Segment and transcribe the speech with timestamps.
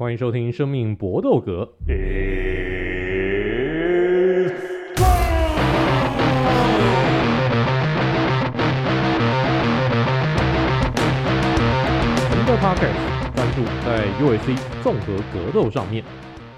[0.00, 1.64] 欢迎收听《生命搏斗格》。
[12.30, 16.04] 我们的 Podcast 专注在 UFC 综合格斗上面。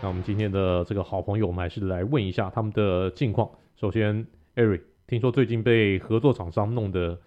[0.02, 3.48] 那我们今天的这个好朋友，我们还是来问一下他们的近况。
[3.75, 7.18] 首先，Eric，听说最近被合作厂商弄得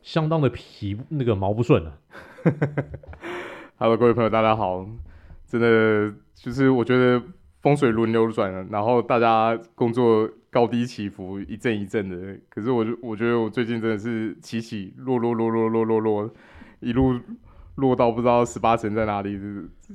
[0.00, 1.92] 相当的皮那个毛不顺啊。
[3.76, 4.86] Hello，各位朋友，大家好。
[5.48, 7.20] 真的就是我觉得
[7.62, 12.38] 风水轮流转了，然后大家工作高低起伏，一阵一阵的。
[12.50, 16.30] 可是我就我觉得我最近真的是起起落落落落落落落，
[16.80, 17.18] 一路
[17.76, 19.40] 落到不知道十八层在哪里，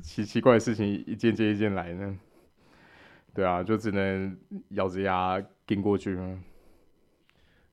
[0.01, 2.17] 奇奇怪的事情一件接一件来呢。
[3.35, 4.35] 对啊，就只能
[4.69, 6.17] 咬着牙撑过去。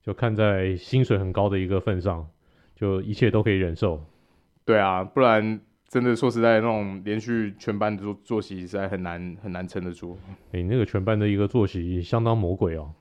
[0.03, 2.29] 就看在薪水很高的一个份上，
[2.77, 4.05] 就一切都可以忍受。
[4.67, 5.61] 对啊，不然。
[5.91, 10.17] 真的说实在，那种连续全班的作作息实在很难很难撑得住。
[10.53, 12.93] 你、欸、那个全班的一个作息相当魔鬼哦。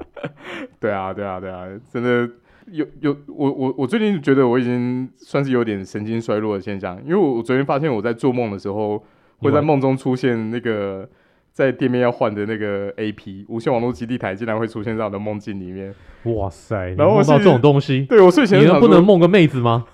[0.80, 2.26] 对啊，对啊，对啊，真的
[2.70, 9.04] 有有我我我最近觉得我已经算是有点神经衰弱的现象，因为我我昨天发现我在做梦的时候，
[9.40, 11.06] 会在梦中出现那个
[11.52, 15.94] 在店面要换的那个 AP 无线网络基地台，竟然会出现在我的梦境里面。
[16.24, 16.94] 哇塞！
[16.96, 19.84] 然后梦到这种东西，对我睡前你能不能梦个妹子吗？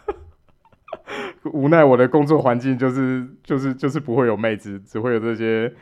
[1.53, 5.73] 无奈我的工作环境就是就是就是不会有妹子，只会有这些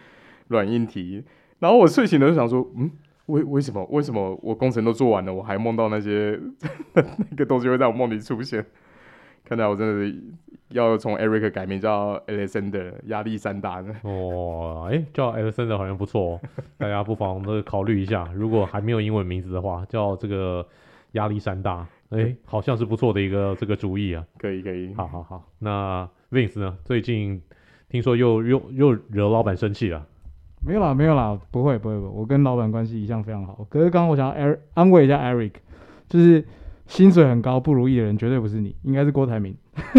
[0.49, 1.25] 软硬体。
[1.61, 2.91] 然后我睡醒了就想说，嗯，
[3.27, 6.39] 为为什么为什么我工程都做完了，我还梦到那些
[6.95, 8.65] 那个东西会在我梦里出现？
[9.45, 10.23] 看来我真的是
[10.69, 13.95] 要从 Eric 改名叫 Alexander 亚历山大呢。
[14.03, 16.41] 哦，哎、叫 Alexander 好像不错哦，
[16.79, 18.29] 大家不妨都考虑一下。
[18.35, 20.67] 如果还没有英文名字的话，叫这个
[21.13, 21.87] 亚历山大。
[22.13, 24.23] 哎、欸，好像是不错的一个这个主意啊！
[24.39, 25.49] 可以可以，好好好。
[25.59, 26.77] 那 Vince 呢？
[26.85, 27.41] 最近
[27.89, 30.07] 听说又又又惹老板生气了？
[30.65, 33.67] 没有啦，没有啦，不会不会不会，我跟老板关系一向非常好。
[33.71, 35.53] 可是刚刚我想要 Eric 安慰一下 Eric，
[36.07, 36.45] 就是
[36.87, 39.57] 薪水很高不如意的人绝对不是你，应该是郭台铭，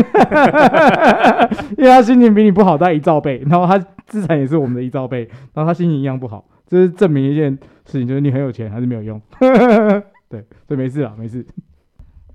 [1.78, 7.52] 因为他心情比你不好大概一兆倍，然后他资产也是我们的一兆倍，然后他心情一样不好，这是证明一件
[7.85, 9.19] 事情，就是你很有钱还是没有用。
[10.29, 11.46] 对，所以没事啊，没事。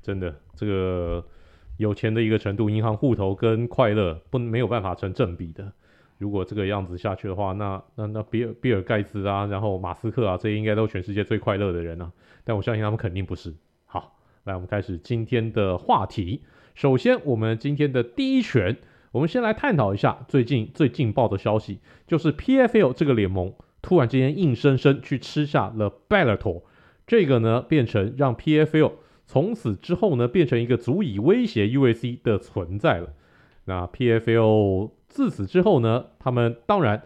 [0.09, 1.23] 真的，这个
[1.77, 5.71] 有钱的一个程度，银行户头跟快乐不没有办法成正比的。
[6.17, 12.11] 如果这个样子下去的话，那那那比尔比尔盖茨啊，然后马斯克啊，这些应该都全世界最快乐的人啊。
[12.43, 13.55] 但我相信他们肯定不是。
[13.85, 16.43] 好，来我们开始今天的话题。
[16.75, 18.79] 首先，我们今天的第一拳，
[19.13, 23.53] 我们先来探讨一下最近最劲爆的消息，就是 PFL 这个联盟
[23.83, 26.63] 突然之间硬生生去吃下了 Bellator，
[27.07, 28.93] 这个呢变成让 PFL。
[29.31, 33.13] 从此之后呢，变成一个足以威胁 UAC 的存在了。
[33.67, 37.03] 那 PFL 自此之后呢，他们当然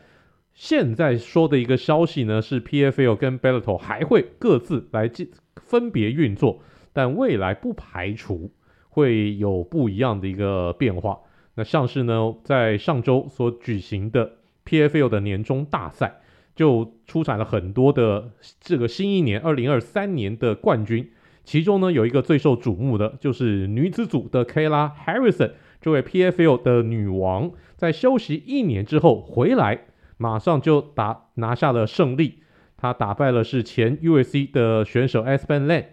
[0.54, 5.10] 现在说的一个消息呢，是 PFL 跟 Bellator 还会各自来
[5.56, 6.60] 分别运作，
[6.92, 8.52] 但未来不排除
[8.88, 11.18] 会有不一样的一个变化。
[11.56, 14.34] 那像是呢，在上周所举行的
[14.64, 16.20] PFL 的年终大赛，
[16.54, 18.30] 就出产了很多的
[18.60, 21.10] 这个新一年二零二三年的冠军。
[21.44, 29.86] 其中呢，有一个最受瞩目的，就是女子组的 Kayla Harrison，这位 PFL 的女王，在休息一年之后回来，
[30.16, 32.42] 马上就打拿下了胜利。
[32.76, 35.86] 她打败了是前 UFC 的选手 aspenland。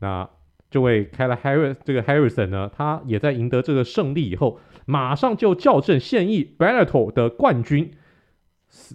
[0.00, 0.28] 那
[0.70, 7.90] 这位 Kayla Harris 这个 Harrison 呢，她也在赢得这个胜利以后，马上就校正现役 Bellator 的冠军，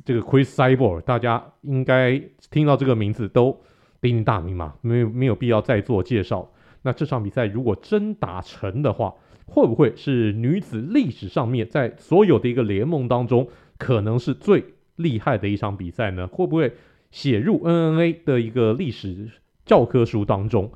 [0.04, 3.62] 这个 Chris Cyborg，大家应该听到这个名字都。
[4.02, 6.52] 鼎鼎大名嘛，没有没有必要再做介绍。
[6.82, 9.14] 那这场比赛如果真打成的话，
[9.46, 14.64] 会不会是女子历史上面在所有的一个联盟当中，可能是最
[14.96, 16.28] 厉害的一场比赛呢？
[16.28, 16.72] 会不会
[17.12, 19.30] 写入 NNA 的一个历史
[19.66, 20.72] 教科书当中？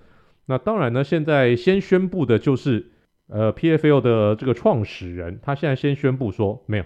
[0.48, 2.92] 那当然呢，现在先宣布的就是
[3.28, 6.84] 呃 PFL 的这个创始人，他现在先宣布说，没有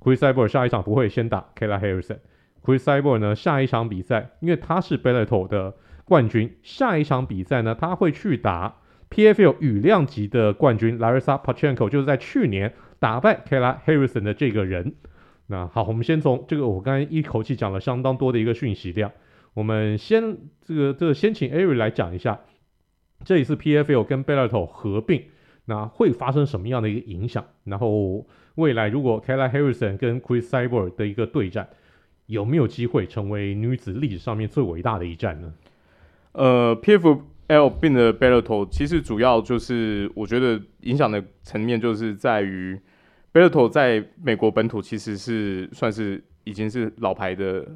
[0.00, 2.18] ，Cris Cyborg 下一场不会先打 Kala Harrison。
[2.62, 5.74] Chris Cyborg 呢，下一场比赛，因为他是 Bellator 的
[6.04, 8.76] 冠军，下一场比赛呢，他会去打
[9.10, 14.94] PFL 羽量级的冠军 Larisa Pachenko，就是在去年打败 Kayla Harrison 的这个人。
[15.46, 19.12] 那好，我们先从这个，我刚才一口气讲了相当多的一个讯息量，
[19.54, 22.40] 我们先这个这个先请 Ari 来讲一下，
[23.24, 25.22] 这一次 PFL 跟 Bellator 合并，
[25.64, 27.46] 那会发生什么样的一个影响？
[27.64, 28.26] 然后
[28.56, 31.68] 未来如果 Kayla Harrison 跟 Chris Cyborg 的一个对战。
[32.28, 35.52] 有没有机会成为女子历史上面最伟大的一战呢？
[36.32, 42.78] 呃，PFL 并的 b e l l a t o 其实主要就是我觉得影响的层面就是在于
[43.32, 47.66] b e l l a t o 在美国本土其实是算是已经是老牌的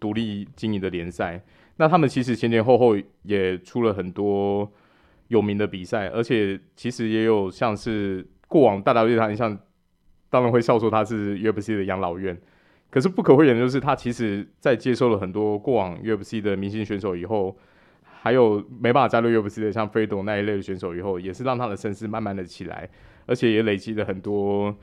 [0.00, 1.40] 独立经营的联赛。
[1.76, 4.70] 那他们其实前前后后也出了很多
[5.28, 9.56] 有名的比赛，而且其实也有像是过往大 W 他像
[10.28, 12.36] 当然会笑说他是 UFC 的养老院。
[12.90, 17.56] 可是不可讳言的就是，他其实在接受了很多过往 UFC 的明星选手以后，
[18.02, 22.88] 还有没办法加入 UFC 的像 Fredo 那一类的选手以后，也是让他的声势慢慢的起来，
[23.26, 24.76] 而且也累积了很多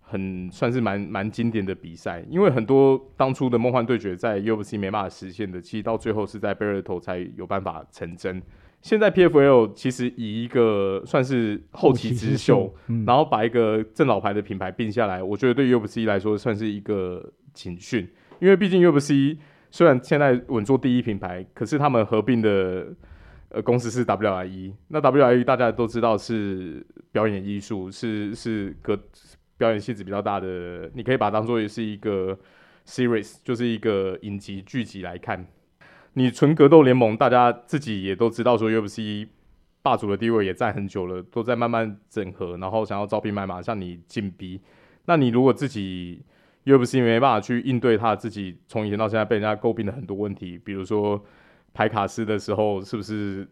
[0.00, 2.24] 很算是蛮蛮经典的比赛。
[2.28, 8.42] 因为很多当初的梦幻对决在 UFC 没办法实现的，其实到最后是在 Bellator 才有办法成真。
[8.80, 17.32] 现在 PFL 其实以一个算是后起之秀，嗯、然后把一个正老牌的品牌并下来，我觉得对 UFC 来说算是一个。
[17.52, 18.08] 警讯，
[18.40, 19.36] 因为毕竟 UFC
[19.70, 22.86] 虽然现在稳坐第一品牌，可是他们合并的
[23.48, 24.74] 呃公司是 WIE。
[24.88, 28.98] 那 WIE 大家都知道是表演艺术，是是个
[29.56, 32.38] 表演性质比较大的，你可以把它当做也是一个
[32.86, 35.46] series，就是一个影集剧集来看。
[36.14, 39.26] 你纯格斗联盟，大家自己也都知道说 UFC
[39.80, 44.60] 霸主的地位也在很久了，都在慢慢整合，然后想要招兵买马向你进逼。
[45.06, 46.22] 那你如果自己
[46.64, 51.20] UFC 没办法去应对他自己从以前到现在被人家诟病的很多问题，比如说
[51.74, 53.48] 排卡司的时候是不是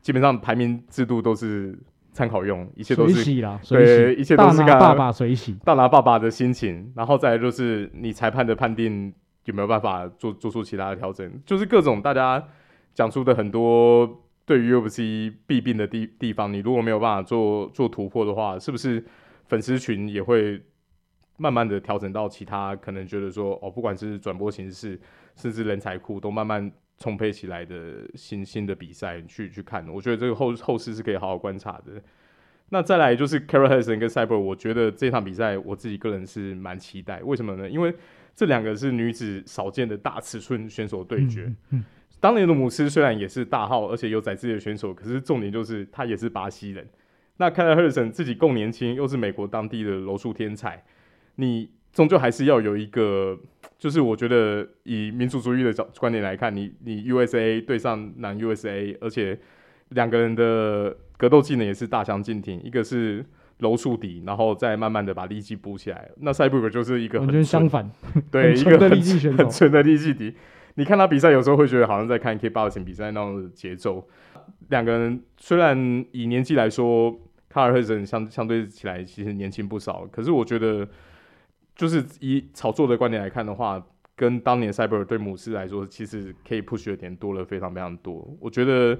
[0.00, 1.76] 基本上排名制度都是
[2.12, 3.24] 参考用，一切都是
[3.68, 9.12] 对，一切都是大拿爸爸随喜，大拿爸爸的心情，然后再来就是你裁判的判定
[9.46, 12.46] 有没有办法做做出其他的调整，就是各种大家
[12.94, 19.04] 讲出的很多对于 UFC 弊病的地地方，你如果没有办法做做突破的话，是不是
[19.48, 20.62] 粉丝群也会？
[21.36, 24.98] 慢慢的调整到其他可能觉得说哦，不管是转播形式，
[25.36, 32.00] 甚至人才库都慢慢充沛起来的新新的比赛去去看，我觉得这个后后市是可以好好观察的。
[32.70, 37.22] 那再来就是 CARA Harrison 跟 Cyborg，我觉得这场比赛我自己个人是蛮期待。
[37.22, 37.68] 为什么呢？
[37.68, 37.94] 因为
[38.34, 41.44] 这两个是女子少见的大尺寸选手对决。
[41.44, 41.84] 嗯嗯、
[42.20, 46.88] 当年的姆斯虽然也是大号，而且有宰自己的选手，可是重点就是他也是巴西人。
[47.36, 50.82] 那 CARA Harrison 自己够年轻，又是美国当地的柔术天才。
[51.36, 53.38] 你终究还是要有一个，
[53.78, 59.38] 就是我觉得以民族主义的角观点来看，你你 USA 对上男 USA，而且
[59.90, 63.24] 两个人的格斗技能也是大相径庭，一个是
[63.58, 66.10] 柔术底，然后再慢慢的把力气补起来。
[66.18, 67.88] 那 Cyborg 就是一个很纯相反，
[68.30, 68.90] 对，一个很
[69.36, 70.34] 很纯的力气底。
[70.74, 74.08] 你看他比赛有时候会觉得好像在看 Kickboxing 比赛那种节奏。
[74.70, 77.16] 两个人虽然以年纪来说，
[77.48, 80.88] 卡尔赫森相相对起来其实年轻不少，可是我觉得。
[81.76, 83.84] 就是以炒作的观点来看的话，
[84.14, 88.24] 跟当年 Cyborg 对姆斯来说，其实可以 push 的点多了非常非常多。
[88.38, 88.96] 我觉得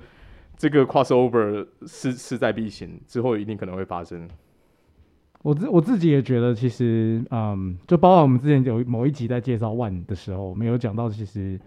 [0.56, 4.28] 这个 crossover 是势在必行，之后一定可能会发生。
[5.42, 11.60] 我自我自己也觉得，其实嗯，就包括我们之前有某一集在介绍 ONE 的时候，没有讲到，其实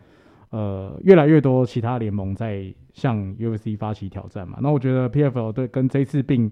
[0.50, 4.58] 呃，越来越多其他联盟在向 UFC 发起挑战嘛。
[4.62, 6.52] 那我觉得 PFL 对跟这次并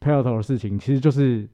[0.00, 1.48] PELT 的事情，其实就是。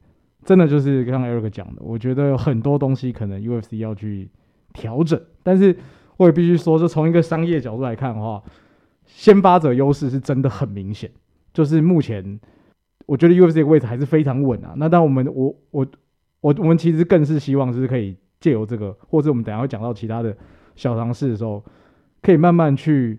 [0.47, 4.31] 真的就是刚刚 Eric 讲的，我觉得有很多东西可能 UFC 要去
[4.73, 5.77] 调整，但是
[6.17, 8.43] 我也必须说，就从一个商业角度来看的话，
[9.05, 11.11] 先发者优势是真的很明显。
[11.53, 12.39] 就是目前
[13.07, 14.75] 我觉得 UFC 的位置还是非常稳啊。
[14.77, 15.87] 那当我们我我
[16.41, 20.37] 我我们其实更是希望就是可以借由这个，或者我们等下会讲到其他的
[20.77, 21.65] 小尝试的时候，
[22.23, 23.19] 可以慢慢去。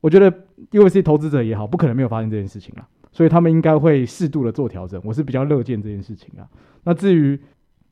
[0.00, 0.28] 我觉得
[0.72, 2.88] UFC 投资者也好，不可能没有发现这件事情了。
[3.12, 6.48] 所以他们应该会适度的做调整，我是比较乐见这件事情啊。
[6.82, 7.38] 那至于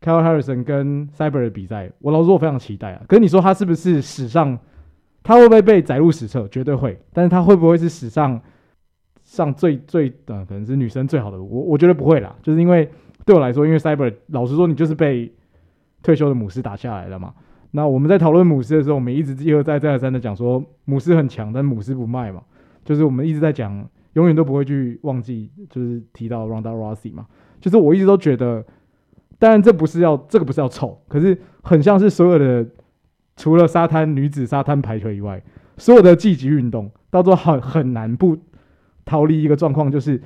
[0.01, 3.03] Kyle Harrison 跟 Cyber 的比赛，我老实说我非常期待啊。
[3.07, 4.59] 可是你说他是不是史上，
[5.23, 6.49] 他会不会被载入史册？
[6.49, 6.99] 绝对会。
[7.13, 8.41] 但是他会不会是史上
[9.23, 11.41] 上最最的、可能是女生最好的？
[11.41, 12.35] 我我觉得不会啦。
[12.43, 12.91] 就是因为
[13.27, 15.31] 对我来说，因为 Cyber 老实说，你就是被
[16.03, 17.35] 退休的姆斯打下来了嘛。
[17.73, 22.43] 那我们在讨论姆斯的时候，我们一直一而再再而三的讲说姆斯很强，但姆斯不卖嘛。
[22.87, 23.87] 就是我们一直在讲。
[24.15, 27.27] 永远都不会去忘记，就是提到 Ronda Rousey 嘛，
[27.61, 28.65] 就是我一直都觉得，
[29.39, 32.67] 当然这不是要这个不是要丑，可是很像是所有的
[33.37, 35.41] 除了沙滩女子沙滩排球以外，
[35.77, 38.37] 所有的竞技运动，到最后很很难不
[39.05, 40.21] 逃离一个状况，就是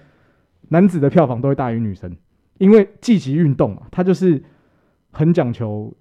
[0.68, 2.16] 男子的票房都会大于女生，
[2.56, 4.42] 因为竞技运动嘛，它就是
[5.12, 5.94] 很讲求，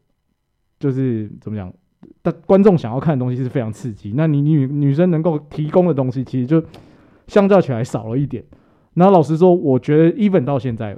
[0.79, 1.73] 就是怎么讲，
[2.21, 6.63] 但观众想要看的东西是非常刺激，那你女女生能够提供的东西，其实就。
[7.27, 8.43] 相较起来少了一点，
[8.93, 10.97] 然后老实说，我觉得 even 到现在，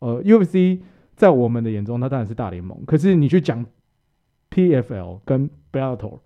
[0.00, 0.80] 呃，UFC
[1.14, 2.78] 在我们的眼中，它当然是大联盟。
[2.86, 3.64] 可是你去讲
[4.50, 6.18] PFL 跟 Bellator，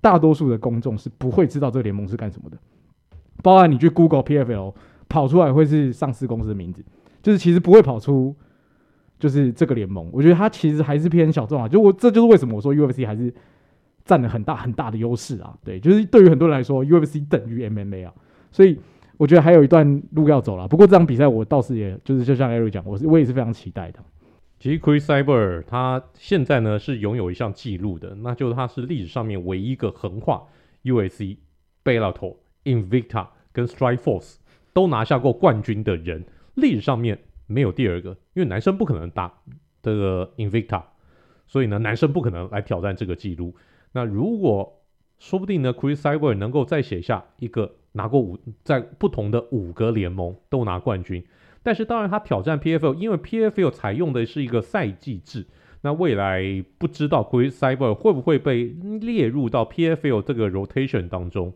[0.00, 2.58] 大多数的公众是不会知道这个联盟是干什么的。
[3.42, 4.74] 包含你去 Google PFL，
[5.08, 6.84] 跑出来会是上市公司的名字，
[7.22, 8.36] 就是其实不会跑出
[9.18, 11.66] 就是这个联盟，我觉得它其实还是偏小众啊。
[11.66, 13.32] 就我这就是为什么我说 UFC 还是
[14.04, 15.56] 占了很大很大的优势啊。
[15.64, 18.12] 对，就是对于很多人来说，UFC 等于 MMA 啊。
[18.52, 18.78] 所以
[19.20, 20.66] 我觉得还有一段路要走了。
[20.66, 24.00] 不过这场比赛我倒是也就是就像 Eric 讲，我是我也是非常期待的。
[24.58, 30.42] 其实 Chris Cyber 他现在呢是拥有一项纪录的，那就是他是历史上面唯一一个横跨
[30.84, 31.36] UFC、
[31.84, 34.36] Bellator、Invicta 跟 Strikeforce
[34.72, 36.24] 都拿下过冠军的人，
[36.54, 37.18] 历史上面。
[37.52, 39.34] 没有第二个，因为男生不可能打
[39.82, 40.84] 这个 Invicta，
[41.48, 43.56] 所以呢，男生不可能来挑战这个记录。
[43.90, 44.80] 那如果
[45.18, 51.24] 说不定呢，Chris Cyber 能够再写下一个拿过五，在不同的五个联盟都拿冠军。
[51.62, 55.46] 但是当然，他挑战 PFL，因为 PFL 采用的是一个赛季制。
[55.82, 58.64] 那未来不知道 Chris Cyber 会不会被
[59.00, 61.54] 列入到 PFL 这个 rotation 当中，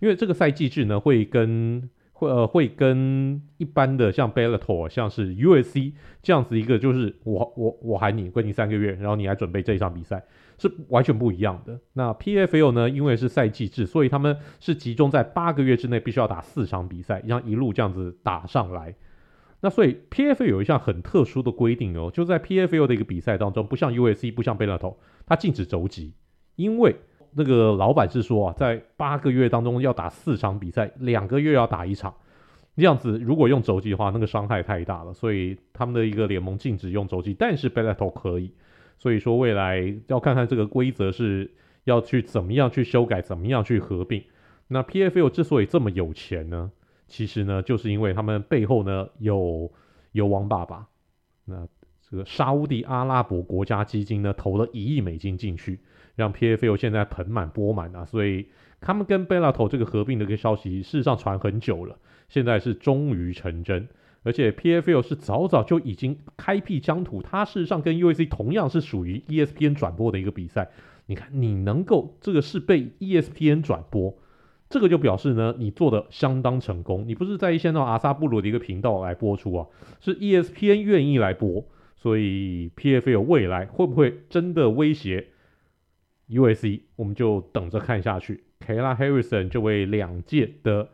[0.00, 1.88] 因为这个赛季制呢会跟。
[2.24, 10.24] 呃会跟一般的像 Bellator 像是 USC 这样子一个就是我我我喊你，规定三个月，然后你来准备这一场比赛，
[10.58, 11.78] 是完全不一样的。
[11.92, 18.94] 那 PFL 呢，因为是赛季制，所以他们是集中在八个月之内必须要打四场比赛，让一路这样子打上来。
[19.60, 26.14] 那所以 PFL 有一项很特殊的规定哦，就在 PFL 的一个比赛当中，不像 USC，不像 Bellator，它禁止肘击，
[26.56, 26.96] 因为。
[27.36, 32.14] 那个老板是说啊，在八个月当中要打四场比赛，两个月要打一场，
[32.76, 38.52] 这样子如果用肘击的话，那个伤害太大了，所以他们的一个联盟禁止用肘击，但是 b e l l a t o 可以，
[38.98, 41.50] 所以说未来要看看这个规则是
[41.84, 44.22] 要去怎么样去修改，怎么样去合并。
[44.68, 46.70] 那 PFL 之所以这么有钱呢，
[47.06, 49.70] 其实呢，就是因为他们背后呢有
[50.12, 50.86] 有王爸爸，
[51.44, 51.66] 那
[52.08, 55.80] 这个沙乌地阿拉伯国家基金呢投了一亿美金进去。
[56.16, 58.46] 让 PFL 现在盆满钵满啊，所以
[58.80, 61.96] 他们跟 Bellator 这个合并的一个消息，事实上传很久了，
[62.28, 63.88] 现在是终于成真。
[64.22, 70.70] 而且 PFL 是早早就已经开辟疆土，它事实上跟 UAC 同样是属于 ESPN 转播的一个比赛。
[71.06, 74.16] 你看，你能够这个是被 ESPN 转播，
[74.70, 77.04] 这个就表示呢，你做的相当成功。
[77.06, 79.66] 你不是在一些那种阿萨布鲁的一个频道来播出啊，
[80.00, 81.62] 是 ESPN 愿意来播，
[81.94, 85.26] 所以 PFL 未来会不会真的威胁
[86.28, 88.44] U.S.C.，我们就等着看下去。
[88.66, 90.88] Kayla Harrison 这位两届的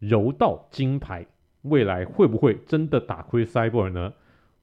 [0.00, 1.26] 柔道金牌，
[1.62, 4.12] 未来会不会真的打 Chris Cyborg 呢？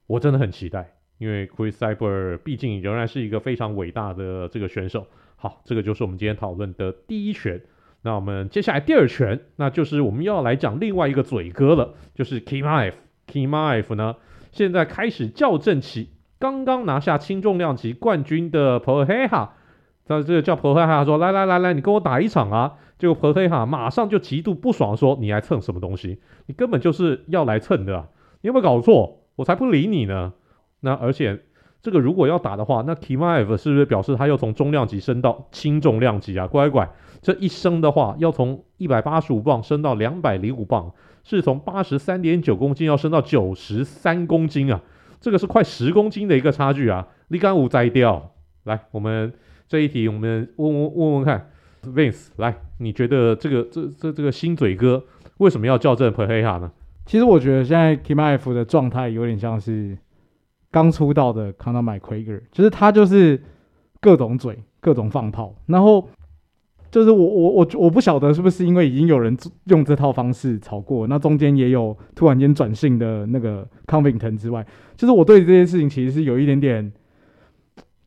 [0.06, 5.06] 我真的很期待，因为 Chris Cyborg 毕竟仍然是一个非常伟大的这个选手。
[5.36, 7.62] 好，这个就是我们今天讨论的第一拳。
[8.02, 12.92] 那我们接下来第二拳，那就是我们要来讲另外一个嘴哥了，就是 Chimaev。
[13.28, 14.16] Chimaev 呢，
[14.50, 19.48] 现在开始校正起刚刚拿下轻重量级冠军的 Pereira。
[20.08, 26.20] 那这个叫婆黑哈说：“来来来来，你跟我打一场啊！”结果婆黑哈马上就极度不爽，说：“你来蹭什么东西？
[26.46, 28.08] 你根本就是要来蹭的，
[28.40, 29.20] 你有没有搞错？
[29.36, 30.32] 我才不理你呢！”
[30.80, 31.40] 那而且
[31.80, 36.48] 这个如果要打的话，那 KIMAVE 是不是表示他要从重量级升到轻重量级啊？
[36.48, 36.90] 乖乖，
[37.20, 40.92] 这一升的话要从一百八十五磅升到两百零五磅，
[41.22, 44.80] 是从八十三点九公斤要升到九十三公斤啊！
[45.20, 47.06] 这个是快十公斤的一个差距啊！
[47.28, 48.32] 你敢无摘掉？
[48.64, 49.32] 来，我们。
[49.72, 51.48] 这一题我们问问问问看
[51.82, 55.02] ，Vince 来，你觉得这个这这这个新嘴哥
[55.38, 56.70] 为什么要校正 Pereira 呢？
[57.06, 59.96] 其实我觉得现在 Kimae 的状态有点像是
[60.70, 63.42] 刚出道的 Conor McGregor，就是他就是
[63.98, 66.06] 各种嘴，各种放炮，然后
[66.90, 69.34] 就是我我我我不晓得是不是因为已经有人
[69.68, 74.66] 用这套方式炒过，那中间也有突然间转性的那个 Covington 之外，
[74.98, 76.92] 就是我对这件事情其实是有一点点。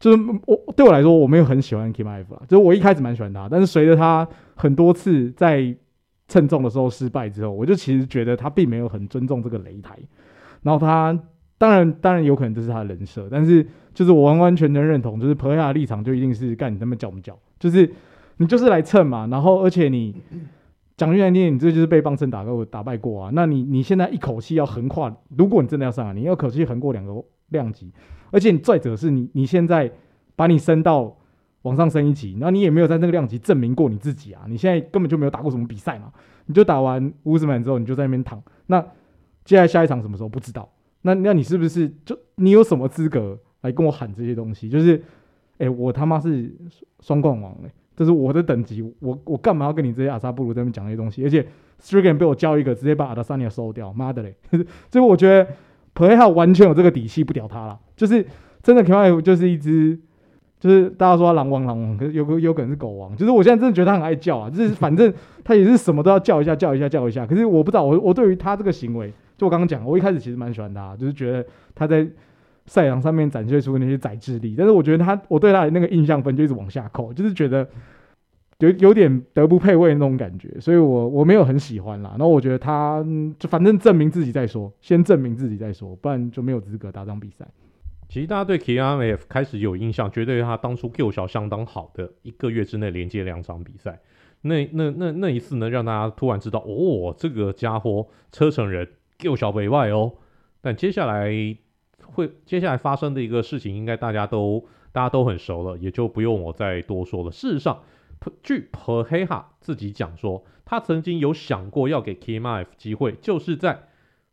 [0.06, 5.76] 就是我对我来说，我没有很喜欢 Kim F 啊，就是我一开始蛮喜欢他，但是随着他很多次在
[6.28, 9.98] 称重的时候失败之后，我就其实觉得他并没有很尊重这个擂台。
[10.62, 11.20] 然后他
[11.58, 17.92] 当然当然有可能这是他的人设，但是就是我完完全全认同，就是 Play 的立场就一定是干你他妈叫不叫，就是
[18.38, 19.28] 你就是来蹭嘛。
[19.32, 20.22] 然后而且你
[20.98, 23.32] 讲句难听，你这就是被棒针打过打败过啊。
[23.34, 27.14] 那你你现在一口气要横跨，如果你真的要上来，你要口气横过两个
[27.50, 27.92] 量级。
[28.32, 29.92] 而且你再者是你，你现在
[30.36, 31.16] 把你升到
[31.62, 34.44] 往上升一级，那你也没有在那个量级证明过你自己啊！
[34.48, 36.12] 你现在根本就没有打过什么比赛嘛，
[36.46, 38.42] 你就打完乌兹曼之后，你就在那边躺。
[38.68, 38.82] 那
[39.44, 40.70] 接下来下一场什么时候不知道？
[41.02, 44.70] 那那你是不是就你有什么资格来跟我喊这些东西？
[44.70, 45.02] 就是，
[45.60, 46.54] 哎、我他妈是
[47.00, 51.24] 双冠王嘞，这是我的等级，我我干嘛要跟你这些阿萨布鲁在那边讲这些东西？
[51.24, 51.46] 而且
[51.82, 54.36] Strickland 被我教一个，直接把阿德萨尼亚收掉，妈的嘞！
[54.92, 55.48] 所以我觉得。
[55.98, 58.28] Pereira 完全有这个底气不屌他了，就是
[58.62, 59.98] 真的 Chimaev 就是一只，
[60.60, 65.14] 就是大家说狼王狼王，可是有有有可能是狗王，就是我现在真的觉得他很爱叫啊，就是反正
[65.46, 72.06] 他也是什么都要叫一下叫一下叫一下，可是我不知道我我对于他这个行为，就我刚刚讲，我一开始其实蛮喜欢他，就是觉得他在
[72.66, 77.68] 赛场上面展现出那些宰制力，但是我觉得他，我对他的那个印象分就一直往下扣，就是觉得
[78.60, 82.12] 有有点德不配位那种感觉，所以我我没有很喜欢啦。
[82.12, 83.06] 然后我觉得他
[83.38, 87.46] 就反正证明自己再说，先证明自己再说，不然就没有资格打这场比赛。
[88.08, 94.00] 其实大家对 KMF 开始有印象，绝对他当初 Q 小相当好的一个月之内连接两场比赛，
[94.42, 100.14] 那那那那一次呢，让大家突然知道哦，这个家伙车城人 Q 小北外哦。
[100.62, 101.32] 但接下来
[102.14, 107.32] 会接下来发生的一个事情，应该大家都大家都很熟了，也就不用我再多说了。
[107.32, 107.82] 事实上，
[108.44, 113.88] 据 Pereira 自己讲说，他曾经有想过要给 KMF 机会，就是在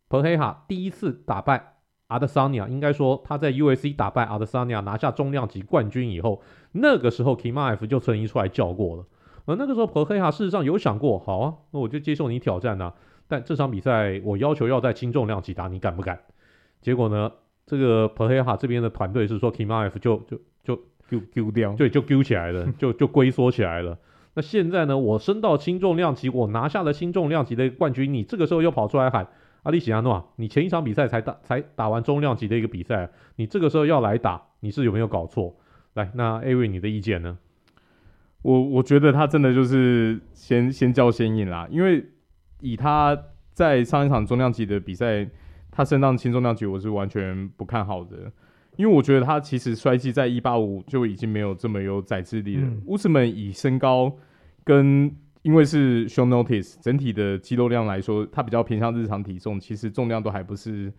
[0.09, 1.71] Pereira 第一次打败。
[2.07, 9.05] 阿德桑尼亚应该说，他在 USC 打败阿德桑尼亚拿下重量级冠军以后，那个时候 Kimi 就曾经出来叫过了。
[9.45, 12.93] 而那个时候，p 佩哈事实上有想过，好啊，那我就接受你挑战呐、
[13.27, 16.19] 但这场比赛我要求要在轻重量级打，你敢不敢？
[16.81, 17.31] 结果呢，
[17.65, 23.97] 这个 p 佩哈这边的团队是说 Chimaev 就就就丢丢掉，对，就丢起来了， 就就龟缩起来了。
[24.35, 29.27] 那现在呢，我升到轻重量级，我拿下了轻重量级的冠军，你这个时候又跑出来喊。
[29.63, 35.55] 阿里西亚诺，你前一场比赛才打才打完中量级的一个比赛，你这个时候要来打，你是有没有搞错？
[35.93, 37.37] 来，那艾瑞，你的意见呢？
[38.41, 42.05] 我我觉得他真的就是先先叫先赢啦，因为
[42.59, 43.17] 以他
[43.53, 45.29] 在上一场重量级的比赛，
[45.75, 48.31] 他升到轻重量级，我是完全不看好的，
[48.75, 52.67] 因为我觉得他其实衰季在一八五就已经没有这么有载制力了。
[52.85, 54.15] 乌斯曼以身高
[54.63, 55.11] 跟
[55.41, 60.93] 因为是 short notice，整体的肌肉量来说，它比较偏向日常体重，其实重量都还不是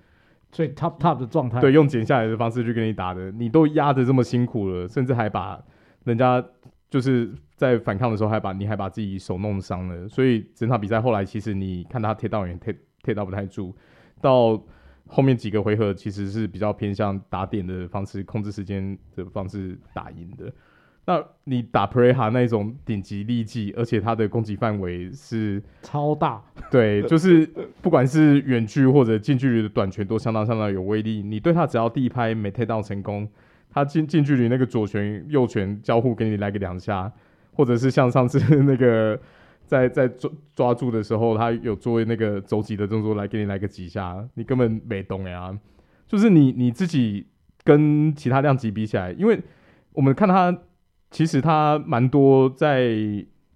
[0.50, 1.60] 最 top top 的状态。
[1.60, 5.62] 对，用减下来的方式去跟你打的，你都压得这么辛苦了，甚至还把
[6.04, 6.44] 人家
[6.90, 13.74] 就是在反抗的时候还把你还把自己手弄伤了，所以整场比赛后来其实你看他贴到也贴贴到不太住，
[14.24, 14.58] 到
[15.06, 20.50] 后面几个回合其实是比较偏向打点的方式，控制时间的方式打赢的。
[21.06, 27.46] 那你打 Pereira 那一种顶级力技，而且他的攻击范围是超大，对，就是
[27.82, 31.22] 不管是远距或者近距离的短拳都相当相当有威力。
[31.22, 33.28] 你对他只要第一拍没 take down 成功，
[33.70, 37.12] 他近近距离那个左拳右拳交互给你来个两下，
[37.52, 39.20] 或者是像上次那个
[39.66, 45.56] 在在抓抓住的时候，他有作为那个肘击的动作来给你来个几下，你根本没动呀。
[46.06, 47.26] 就是你你自己
[47.62, 49.40] 跟其他量级比起来，因为
[49.92, 50.56] 我们看他。
[51.10, 52.88] 其实他蛮多在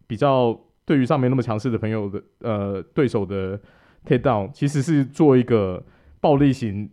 [0.07, 3.61] 比较对于上面那么强势的朋友的呃对手的
[4.05, 5.85] take down，其实是做一个
[6.21, 6.88] 暴力型，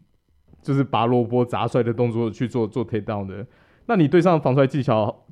[0.63, 3.45] 就是拔萝卜砸摔的动作去做做 take down 的。
[3.85, 5.24] 那你对上防摔技巧，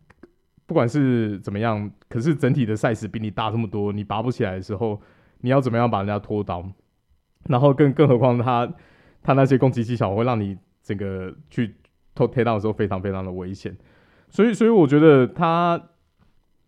[0.66, 5.02] 不管是怎么样，可是整体的 size 比你大这么多，你拔不起来的时候，
[5.42, 6.66] 你要怎么样把人家拖倒？
[7.50, 8.74] 然后更更何况他
[9.22, 11.76] 他那些攻击技巧会让你整个去
[12.16, 13.76] 拖 take down 的时候非常非常的危险。
[14.30, 15.90] 所以，所以我觉得他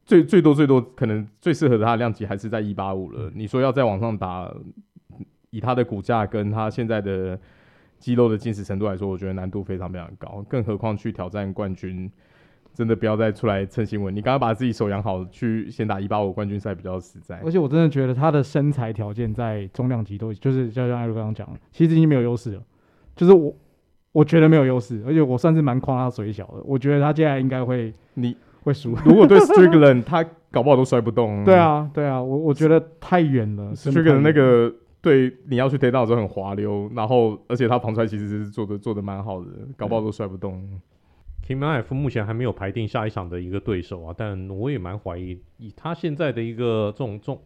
[0.06, 3.32] 最最多最多可能最适合他的量级还是在一八五了。
[3.34, 4.54] 你说要再往上打，
[5.50, 7.40] 以他的骨架跟他现在的
[7.98, 10.46] 肌肉的紧实程度来说，我觉得难度非常非常高。
[10.48, 12.12] 更何况去挑战冠军，
[12.76, 14.16] 真的不要再出来蹭新闻。
[14.16, 17.40] 你刚刚把自己手养好，去先打一八五冠军赛比较实在。
[17.44, 22.62] 而且我真的觉得他的身材条件在重量级都就是就像艾瑞刚刚讲的，其实已经没有优势了。
[23.16, 23.52] 就是我。
[24.16, 26.64] 我觉得没有优势，而且我算是蛮夸他嘴小的。
[26.64, 28.34] 我觉得他接下来应该会你
[28.64, 28.96] 会输。
[29.04, 31.44] 如果对 Strickland，他搞不好都摔不动。
[31.44, 33.76] 对啊，对啊，我我觉得太远了。
[33.76, 40.66] Strickland 那个对你要去 take down 的时候很滑溜，然后而且他防摔其实是做的做的蛮好的，搞不好都摔不动。
[41.48, 47.42] KIMAI 目前还没有排定下一场的一个对手啊，但我也蛮怀疑，以他现在的一个这种这种。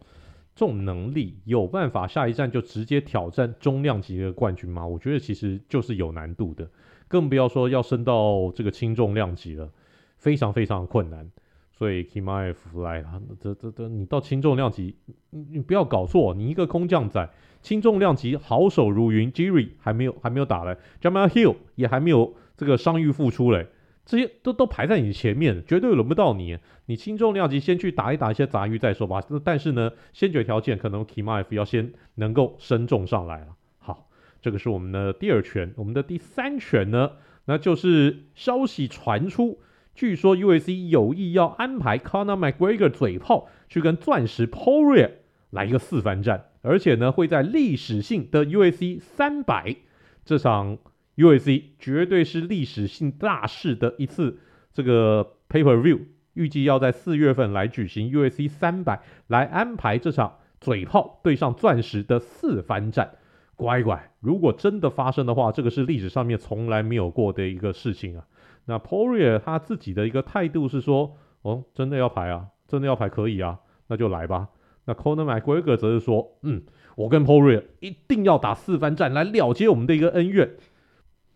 [0.52, 4.84] 这种能力有办法下一站就直接挑战中量级的冠军吗？
[4.84, 6.68] 我觉得其实就是有难度的，
[7.08, 9.70] 更不要说要升到这个轻重量级了，
[10.18, 11.30] 非常非常困难。
[11.72, 14.96] 所以 Chimaev 来了，这这这，你到轻重量级，
[15.30, 17.30] 你不要搞错，你一个空降仔，
[17.62, 23.68] 轻重量级好手如云，Jerry 还没有还没有打来 j a m a l Hill 也还没有这个伤愈复出嘞。
[24.10, 26.58] 这些都都排在你前面，绝对轮不到你。
[26.86, 29.22] 你轻重量级先去打一打一些杂鱼再说吧。
[29.44, 33.54] 但是呢，先决条件可能 Kimaev 要先能够升重上来了。
[33.78, 34.08] 好，
[34.42, 35.72] 这个是我们的第二拳。
[35.76, 37.12] 我们的第三拳呢，
[37.44, 39.60] 那就是消息传出，
[39.94, 45.12] 据说 UFC 有意要安排 Conor McGregor 嘴炮去跟钻石 Poirier
[45.50, 49.76] 来一个四番战，而且呢会在历史性的 UFC 三百
[50.24, 50.78] 这场。
[51.20, 54.38] UFC 绝对是历史性大事的一次，
[54.72, 56.00] 这个 paper View
[56.32, 63.16] 预计要在四月份来举行 UFC 三百，来安排这场嘴炮对上钻石的四番战。
[63.56, 68.24] 乖乖，如果真的发生的话，这个是历史上面从来没有过的一个事情啊。
[68.64, 74.48] 那 Poirier 他自己的一个态度是说，哦，真的要排啊，真的要排可以啊，那就来吧。
[74.86, 76.62] 那 Conor McGregor 则是说，嗯，
[76.96, 80.56] 我跟 Poirier 一定要打四番战来了结我们的一个恩怨。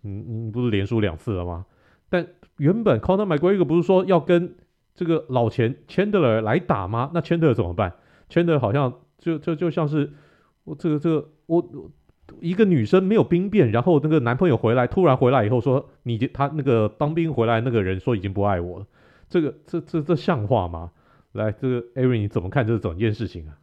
[0.05, 1.67] 嗯，你不是连输两次了吗？
[2.09, 2.27] 但
[2.59, 4.55] 原本 Conor McGregor 不是说要跟
[4.95, 7.11] 这个老钱 Chandler 来打吗？
[7.12, 7.95] 那 Chandler 怎么办
[8.31, 10.12] ？Chandler 好像就就就像是
[10.62, 11.90] 我这个这个我
[12.40, 18.87] 一个女生没有兵变，然后那个男朋友回来，突然回来以后说你他那个当兵回来那个人说已经不爱我了，
[19.29, 20.93] 这个这这这像话吗？
[21.33, 23.59] 来，这个 Aaron 你怎么看这整件事情啊？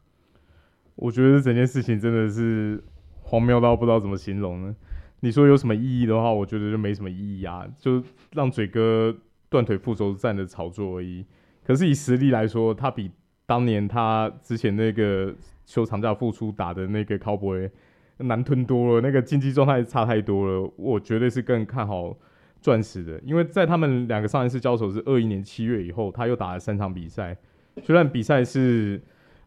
[0.95, 2.83] 我觉得这整件事情真的是
[3.21, 4.75] 荒谬到不知道怎么形容呢。
[5.23, 8.03] 你说有什么意义的话，我觉得就没什么意义啊，就
[8.33, 9.15] 让嘴哥
[9.49, 11.23] 断腿复仇战的炒作而已。
[11.63, 13.11] 可是以实力来说，他比
[13.45, 15.33] 当年他之前那个
[15.65, 17.69] 休长假复出打的那个 Cowboy
[18.17, 20.73] 难吞多了，那个竞技状态差太多了。
[20.75, 22.17] 我绝对是更看好
[22.59, 27.37] 钻石的，因为在他们两个上一次交手是二一年七月以后，他又打了三场比赛，
[27.83, 28.99] 虽然比赛是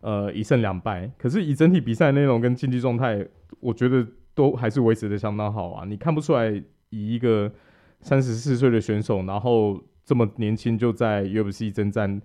[0.03, 3.27] 呃一胜两败，可是以整体比赛内容跟竞技状态，
[3.59, 4.07] 我觉得。
[4.35, 5.85] 都还是维持的相当好啊！
[5.87, 6.51] 你看不出来，
[6.90, 7.53] 以一个
[8.01, 12.20] 三十四岁的选手，然后这么年轻就在 UFC 征战，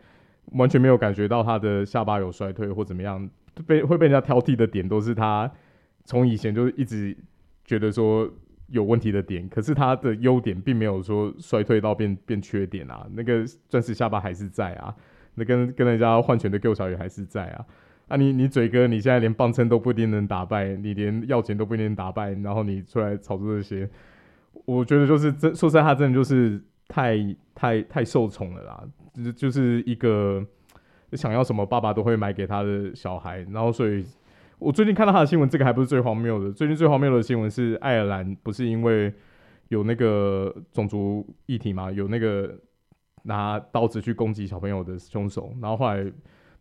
[0.53, 3.29] 完全没有感觉到他的下巴有衰退或怎么样，
[3.67, 5.51] 被会被人家挑剔的点都是他
[6.03, 7.15] 从以前就一直
[7.63, 8.27] 觉得说
[8.67, 14.95] 有问题的点，可是他的优点并没有说衰退到变变缺点啊，那个钻石下巴还是在啊，
[15.35, 17.65] 那跟跟人家换拳的 Q 小也还是在啊。
[18.09, 23.87] 啊你，你嘴哥，你现在连棒称都不一定能打败，你连要钱都不一定能打败，然后你出来炒作这些，
[24.65, 27.15] 我觉得就是真说实在，他真的就是太
[27.53, 30.43] 太太受宠了啦，就是就是一个
[31.13, 34.03] 想要什么爸爸都会买给他的小孩，然后所以，
[34.57, 39.13] 我最近看到他的新闻，这个还不是最荒谬的，最近最荒谬的新闻是爱尔兰不是因为
[39.67, 42.57] 有那个种族议题嘛，有那个
[43.21, 46.03] 拿刀子去攻击小朋友的凶手，然后后来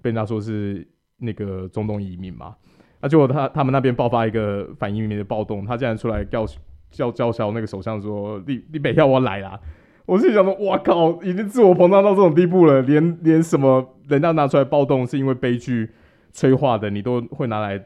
[0.02, 0.87] 被人家说是。
[1.18, 2.54] 那个中东移民嘛，
[3.00, 6.46] 啊，结果他他们那边爆发一个反移民的暴动，他竟然出来叫
[6.90, 9.59] 叫叫嚣那个首相说：“你你北要我来啦！”
[10.07, 15.90] 我是想说，哇靠，已经自我膨胀到这种地步了，连连什么人家拿出来暴动是因为悲剧
[16.33, 17.85] 催化的，你都会拿来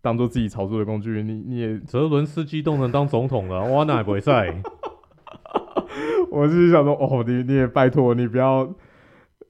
[0.00, 1.22] 当做自己炒作的工具。
[1.22, 4.54] 你你也泽伦斯基都能当总统了，哇，那还不会在？
[6.30, 8.72] 我是想说，哦，你你也拜托你不要。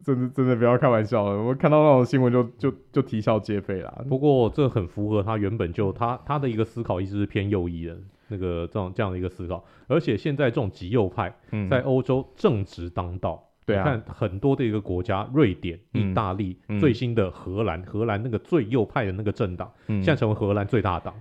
[0.05, 4.03] 真的真的不要开玩笑了，我看到那种新闻就就就啼笑皆非啦。
[4.09, 9.63] 不过这很符合他原本就他他的一个思考，一直是偏右翼的那个这样这样的一个思考。
[9.89, 11.35] 而且现在这种极右派
[11.69, 21.13] 在欧洲正值当道，对啊、很多的一个国家，瑞典、意大利，嗯、最新的荷兰，荷兰那个最右派的那个政党，嗯、现在成为荷兰最大党。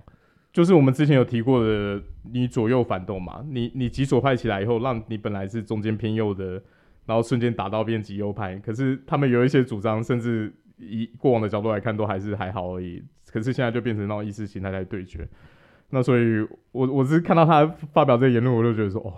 [0.52, 2.00] 就是我们之前有提过的，
[2.32, 6.62] 你左右反动嘛，你你极左派起来以后，让你本来是中间偏右的。
[7.08, 13.02] 然后瞬间打到变极右派，可是他们有一些主张，甚至以过往的角度来看，都还是还好而已。
[13.32, 15.26] 可是现在就变成那种意识形态在对决。
[15.88, 19.14] 那所以我我是看到他发表这个言论，我就觉得说，哦，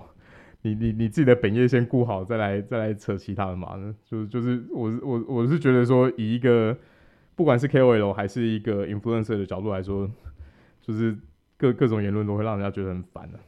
[0.63, 3.77] 你你你自己的本业先顾好，再来再来扯其他的嘛。
[4.05, 6.79] 就就是我我我是觉得说，以一个
[7.35, 10.09] 不管是 KOL 还是一个 influencer 的角度来说，
[10.81, 11.19] 就是
[11.57, 13.39] 各各种言论都会让人家觉得很烦的、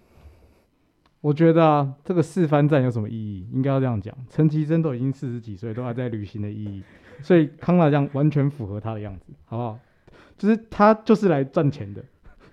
[1.22, 3.48] 我觉得啊，这个四番战有什么意义？
[3.52, 6.82] 应该要这样讲，陈其贞都已经四十几岁，都还在旅行的意义，
[7.22, 9.78] 所以康纳这样完全符合他的样子，好不好？
[10.36, 12.04] 就是他就是来赚钱的，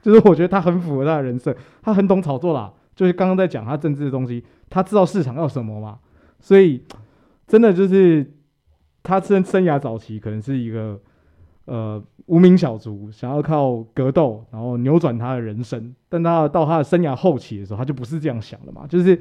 [0.02, 6.00] 就是我觉得他很符合他的人设，他很懂炒作啦，就是刚刚在讲他政治的东西，他知道市场要什么嘛，
[6.40, 6.84] 所以
[7.48, 8.34] 真的就是
[9.04, 11.02] 他生生涯早期可能是一个。
[11.70, 19.16] 呃，无名小卒想要靠格斗，然后扭转他的人生，但他到他的生涯后期的时候，他就不是这样想的嘛，就是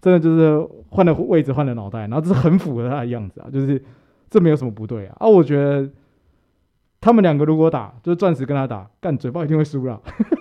[0.00, 3.82] 真的就是换了位置，换了脑袋，然后这是很符合他的样子啊，就是
[4.28, 5.16] 这没有什么不对啊。
[5.18, 5.90] 啊，我觉得
[7.00, 10.00] 他们两个如果打，就是钻石跟他打，干嘴巴一定会输了，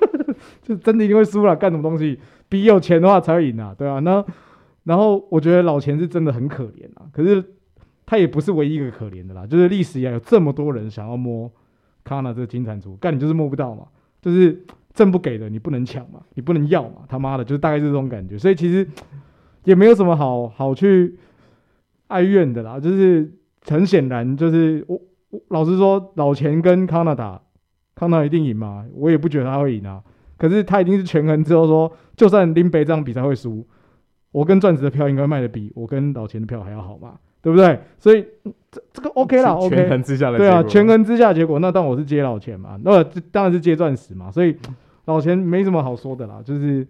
[0.62, 1.56] 就真的一定会输了。
[1.56, 3.98] 干什么东西比有钱的话才会赢啊，对啊。
[3.98, 4.24] 那
[4.84, 7.44] 然后我觉得老钱是真的很可怜啊，可是。
[8.10, 11.48] 他也不是唯一一个可怜的啦，就是历史以来有这么多人想要摸
[12.04, 13.86] 康纳这个金蟾蜍，干你就是摸不到嘛，
[14.20, 18.88] 就是朕不给的你不能抢嘛，你不能要嘛，他妈的，就是大概是这种感觉，所以其实
[19.64, 21.20] 也没有什么好好去
[22.08, 23.32] 哀怨的啦，就是
[23.68, 27.40] 很显然就是我我老实说，老钱跟康纳打，
[27.94, 30.02] 康纳一定赢嘛，我也不觉得他会赢啊，
[30.36, 33.68] 可是他一定是权衡之后说，就算林北这场比赛会输，
[34.32, 37.20] 我跟钻石的票应该卖的比我跟老钱的票还要好嘛。
[37.42, 37.80] 对不对？
[37.98, 38.26] 所以
[38.70, 39.76] 这这个 OK 啦，OK。
[39.76, 40.38] 权衡之下的。
[40.38, 44.30] 对啊，权衡之下结果，那当我是接老钱嘛，那当然是接钻石嘛。
[44.30, 44.56] 所以
[45.06, 46.86] 老钱没什么好说的啦，就是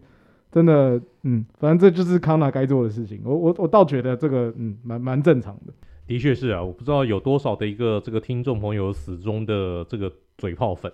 [0.51, 3.21] 真的，嗯，反正这就是康纳该做的事情。
[3.23, 5.73] 我我我倒觉得这个，嗯，蛮蛮正常的。
[6.07, 10.91] 的确是啊，我不知道有多少的一个这个听众朋友死忠的这个嘴炮粉，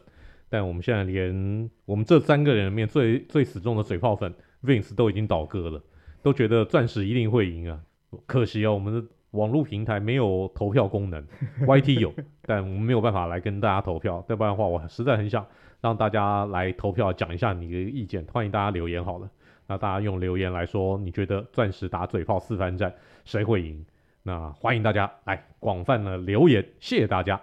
[0.49, 5.81] 但我们现在连我们这三个人里面最最死忠的嘴炮粉 Vince 都已经倒戈了，
[6.21, 7.79] 都觉得钻石一定会赢啊。
[8.25, 9.03] 可惜啊，我们的。
[9.35, 11.23] 网络平台没有投票功能，
[11.67, 14.23] YT 有，但我们没有办法来跟大家投票。
[14.27, 15.45] 要不然的话，我实在很想
[15.81, 18.25] 让大家来投票，讲一下你的意见。
[18.31, 19.29] 欢迎大家留言好了，
[19.67, 22.93] 那大家用留言来说，你觉得钻石打嘴炮四番战
[23.25, 23.85] 谁会赢？
[24.23, 27.39] 那欢迎大家来广泛的留言，谢谢大家。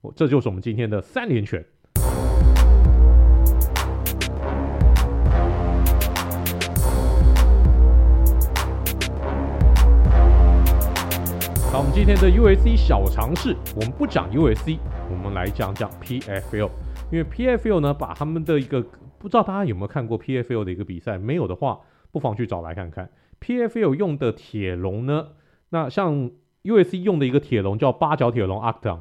[0.00, 1.64] 我这就是我们今天的三连拳。
[11.94, 14.78] 今天的 USC 小尝试，我们不讲 USC，
[15.10, 16.70] 我们来讲讲 PFL，
[17.12, 18.82] 因为 PFL 呢，把他们的一个
[19.18, 23.10] 不知道大家有没有看过 PFL 的一个比赛，没有的话，不妨去找来看看。
[23.42, 25.28] PFL 用的铁笼呢，
[25.68, 26.30] 那像
[26.62, 29.00] USC 用的一个铁笼叫八角铁笼 Octagon，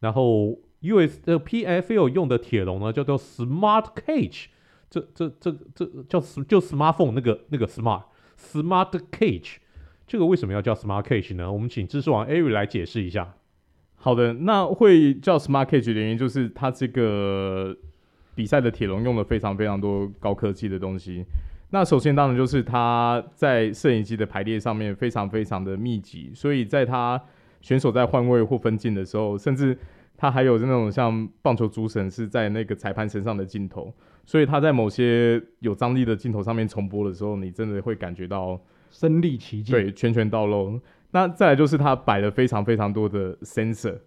[0.00, 4.46] 然后 US 的 PFL 用的铁笼呢叫做 Smart Cage，
[4.90, 8.02] 这这这这叫就 Smartphone 那个那个 Smart
[8.36, 9.58] Smart Cage。
[10.12, 11.50] 这个为什么要叫 Smart Cage 呢？
[11.50, 13.32] 我们请知识王 Ari 来解释一下。
[13.94, 17.74] 好的，那会叫 Smart Cage 的原因就是它这个
[18.34, 21.24] 比赛的铁笼用了非常非常多高科技的东西。
[21.70, 27.18] 那首先当然就是它在摄影机的排列上面非常非常的密集，所以在它
[27.62, 29.74] 选手在换位或分镜的时候，甚至
[30.18, 33.90] 它还有那种像棒球主审是在那个裁判身上的镜头，
[34.26, 38.60] 所以它在某些有张力的镜头上面重播的时候，你真的会感觉到。
[38.92, 40.80] 身历其境，对，拳拳到肉。
[41.10, 43.98] 那再来就是他摆了非常非常多的 sensor。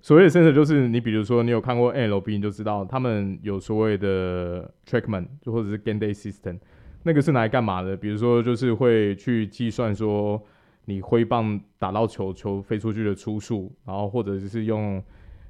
[0.00, 6.58] 所谓的 sensor 就是你比如说你有看过 L B 你就知道他们有所谓的 trackman，就或者是 game day system，
[7.02, 7.96] 那个是拿来干嘛的？
[7.96, 10.40] 比如说就是会去计算说
[10.84, 15.02] 你挥棒打到球，球飞出去的初速，然后或者就是用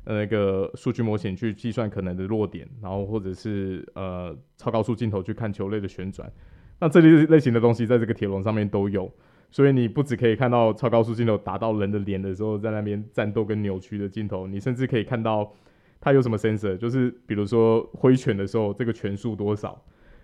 [0.04, 6.32] 那个数据模型去计算可能的落点，然后或者是呃超高速镜头去看球类的旋转。
[6.80, 9.10] 那这类类型的东西在这个铁笼上面都有，
[9.50, 15.52] 所以你不只可以看到超高速镜头打到人的脸的时候在那边战斗跟扭曲的镜头，你甚至可以看到
[16.00, 19.82] 它有什么 sensor，就是比如说挥拳的时候这个拳速多少，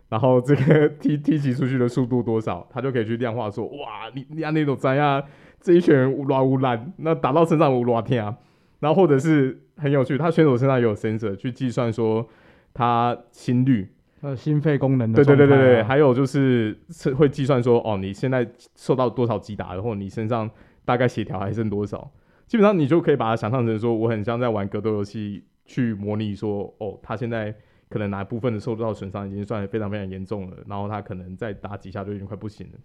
[0.08, 5.20] 然后这个 踢踢击出去的速度多少，它就可以去量化说，哇，你你按那种怎样，
[5.60, 8.36] 这一拳乌拉乌烂，那打到身上乌拉天啊，
[8.78, 12.28] 然后或者是很有趣，他选手身上也有 sensor 去计算说
[12.72, 13.88] 他心率。
[14.24, 16.74] 呃，心肺功能的、啊、对对对对对，还有就是
[17.14, 20.50] 会计算说，哦，你现在受到多少击打，然后你身上
[20.82, 22.10] 大概血条还剩多少，
[22.46, 27.54] 基本上你就可以把它想象成说，我很像在玩格斗游戏，去模拟说，哦，他现在
[27.90, 32.78] 可能哪一部分的受到损伤已经算非常非常严重了，然后他可能再打几下就已经快不行了，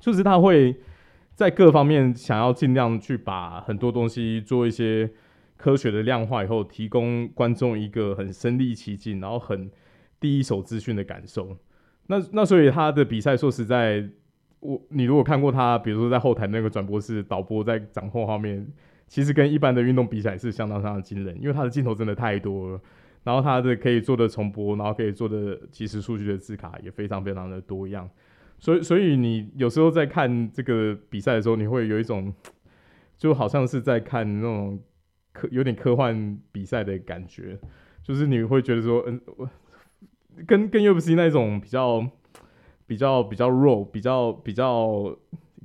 [0.00, 0.76] 就是他会
[1.34, 5.10] 在各方面想要尽量去把很多东西做一些
[5.56, 9.70] 科学的量化以后，提供观众一个很身临其境，然后很。
[10.20, 11.56] 第一手资讯的感受，
[12.08, 14.04] 那那所以他的比赛，说实在，
[14.60, 18.66] 我你如果看过他，比如说在后台那个转播室导播在掌控画面，
[19.06, 22.80] 其实跟一般的运动比赛是相当相当惊人，因为他的镜头真的太多了，
[23.22, 28.10] 然后他的可以做的重播，然后可以做的即时数据的字卡也非常非常的多样，
[28.58, 32.34] 所以所以你有时候在看这个比赛的时候，你会有一种
[33.16, 34.80] 就好像是在看那种
[35.32, 37.56] 科有点科幻比赛的感觉，
[38.02, 39.20] 就是你会觉得说，嗯。
[40.46, 42.06] 跟跟 UFC 那种比较
[42.86, 45.16] 比较比较弱，比较比较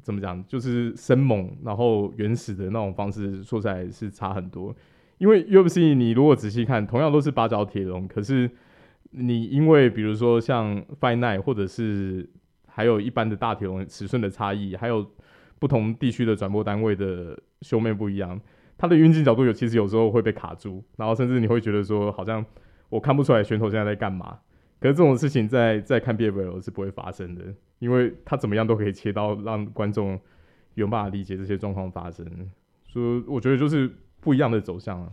[0.01, 4.75] 怎么讲，就是生猛然后原始的那种方式，说起来是差很多。
[5.19, 8.49] 因为 UFC 你如果仔细看，同样都是八角铁笼，可是
[9.12, 12.29] 你因为比如说像 Fight Night 或者是
[12.67, 15.05] 还有一般的大铁笼尺寸的差异，还有
[15.59, 18.38] 不同地区的转播单位的修面不一样，
[18.77, 22.43] 它的运镜角度有其实有时候会被卡住，然后甚至你会觉得说好像
[22.89, 24.39] 我看不出来选手现在在干嘛。
[24.83, 27.41] 可是这种事情在在看 PFL 是不会发生的，
[27.79, 30.19] 因为他怎么样都可以切到让观众
[30.73, 32.25] 有办法理解这些状况发生，
[32.89, 35.09] 所以我觉得就是不一样的走向啊。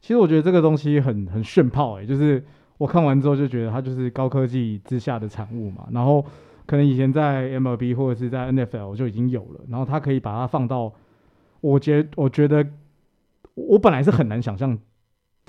[0.00, 2.42] 其实我觉得这个东西很很炫炮哎，就是
[2.78, 5.86] 我看完之后就觉得它就是高科技之下的产物嘛。
[5.92, 6.24] 然后
[6.64, 10.90] 可能以前在 MLB 或者是在 NFL 就已经有了，然后它可以把它放到，
[11.60, 12.66] 我觉我觉得
[13.52, 14.78] 我本来是很难想象。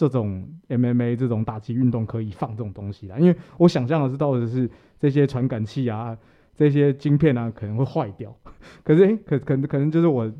[0.08, 6.18] 这种 MMA 这种打击运动可以放这种东西啦，因为我想象的是到底是这些传感器啊，
[6.56, 8.34] 这些晶片啊可能会坏掉。
[8.84, 10.32] 可是，诶，可可能可能就是我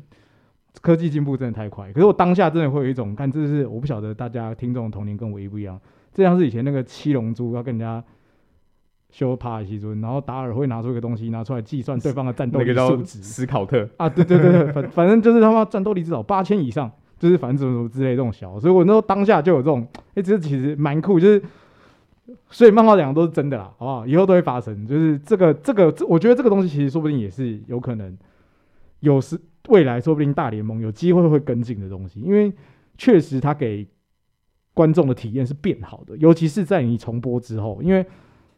[0.80, 1.92] 科技进步真的太快。
[1.92, 5.78] 可是我当下真的会有一种，看这是我不晓得大家听众的童年跟我一不一样。
[6.12, 8.02] 这像是以前那个七龙珠要跟人家
[9.10, 21.40] 修帕西尊，然后达尔会拿出一个东西拿出来计算对方的战斗力数值，斯考特啊，对对对对，反反正就是他妈战斗力至少八千以上，就是反正什么什么之类这种小，所以我那时候当下就有这种，哎、欸，这其实蛮酷，就是
[22.50, 24.06] 所以漫画讲的都是真的啦，好不好？
[24.06, 28.18] 以后都会发生，就是这个这个，我觉得这个东西其实说不定也是有可能，
[28.98, 32.52] 有时未来说不定大联盟有机会会跟进的东西，因为
[32.98, 33.86] 确实它给。
[34.72, 38.06] 观众的体验是变好的，尤其是在你重播之后，因为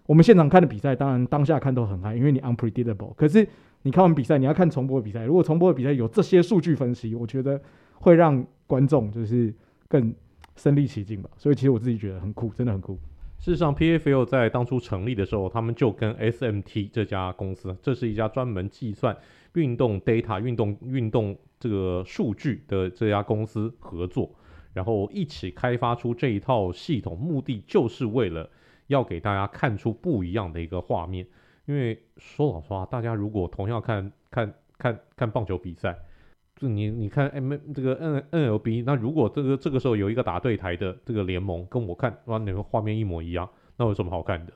[0.06, 3.14] 我们现场看的比赛，当然当下看都很嗨，因为你 unpredictable。
[3.14, 3.48] 可是
[3.80, 7.60] 你看完比赛，你要看重播的比赛，如果重播的比赛有这些数据分析，我觉得
[8.02, 9.54] 会让观众就是
[9.88, 10.14] 更
[10.56, 11.30] 身临其境吧。
[11.38, 12.98] 所以其实我自己觉得很酷，真的很酷。
[13.38, 19.16] 事实上，PFL 在当初成立的时候，他们就跟 SMT 这家公司，这是一家专门计算
[19.54, 24.30] 运动 data、运动运动这个数据的这家公司合作。
[24.72, 28.48] 然后一起开发出这一套系统，目的就是为了
[28.86, 31.26] 要给大家看出不一样的一个画面。
[31.66, 35.98] 因为说老实话，大家如果同样看看看看棒球比赛，
[36.62, 44.52] 就你你看 M 这个 N NLB，那如果这个这个时候有一个打对台的这个联盟跟我看，哇，那个画面一模一样，那有什么好看的？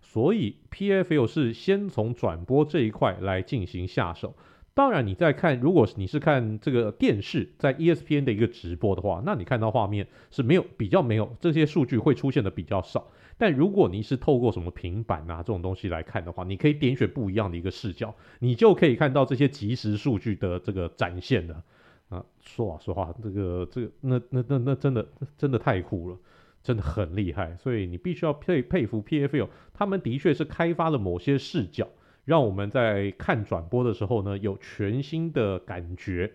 [0.00, 4.36] 所以 PFL 是先从转播这一块来进行下手。
[4.72, 13.08] 当然，你在看，如果你是看这个电视，在 ESPN 的一个直播的话，那你看到画面是没有比较没有这些数据会出现的比较少。
[13.36, 21.62] 但如果你是透过什么平板啊这种东西来看的话，你可以点选不一样的一个视角，你就可以看到这些即时数据的这个展现的
[22.08, 22.24] 啊。
[22.40, 25.06] 说老实话，这个这个那那那那真的
[25.36, 26.16] 真的太酷了，
[26.62, 27.56] 真的很厉害。
[27.56, 31.88] 所以你必须要佩佩服 PFL，他们的确是开发了某些视角。
[32.30, 36.30] 让我们在看转播的时候呢，有全新的感觉。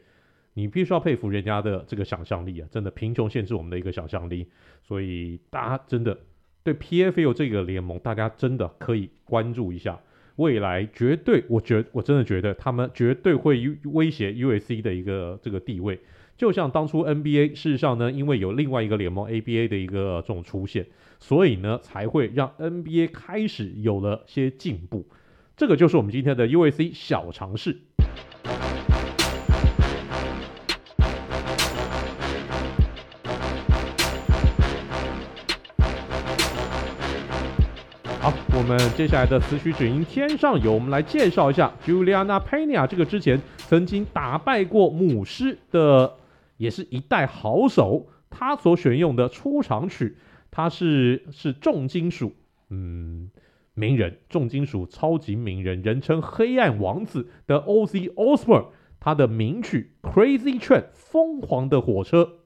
[0.53, 4.45] 你必须要佩服人家的这个想象力啊，真的贫穷限制我们的一个想象力。
[4.83, 6.17] 所以大家真的
[6.65, 9.97] 对 PFL 这个联盟，大家真的可以关注一下。
[10.35, 15.97] 未来绝对，我觉我真的觉得他们绝对会威胁 USC 的一个这个地位。
[16.35, 20.85] 就像当初 NBA，事实上呢，因为有另外一个联盟 ABA 的一个这种出现，
[21.21, 25.05] 所以呢才会让 NBA 开始有了些进步。
[25.57, 27.77] 这个就是我们今天的 USC 小尝试。
[38.19, 46.15] 好，我们接下来的词曲只应天上有，我们来介绍一下 Juliana Pena 这个之前曾经打败过母狮的，
[46.57, 48.07] 也是一代好手。
[48.29, 50.17] 他所选用的出场曲，
[50.51, 52.35] 它是是重金属，
[52.69, 53.31] 嗯。
[53.75, 58.67] 名人，重金属超级名人，人称“黑暗王子”的 Oz Osbourne，
[58.99, 62.44] 他的名曲《Crazy Train》疯狂的火车。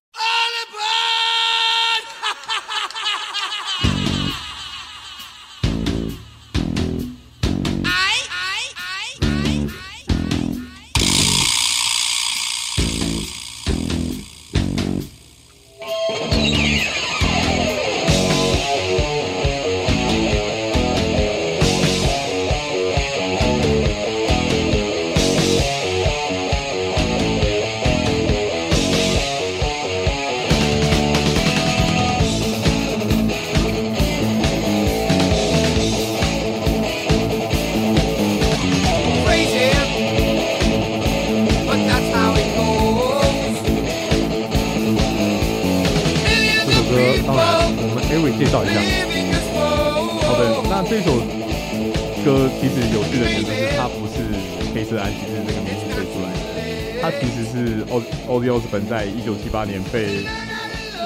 [59.50, 60.24] 七八年被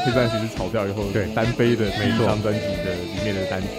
[0.06, 1.28] 黑钻骑士炒掉以后，对。
[1.34, 3.70] 单飞的每一张专辑的里面的单曲，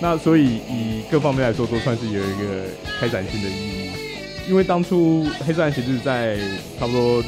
[0.00, 2.66] 那所以以各方面来说，都算是有一个
[3.00, 3.90] 开展性的意义。
[4.48, 6.38] 因为当初黑钻骑士在
[6.78, 7.20] 差不多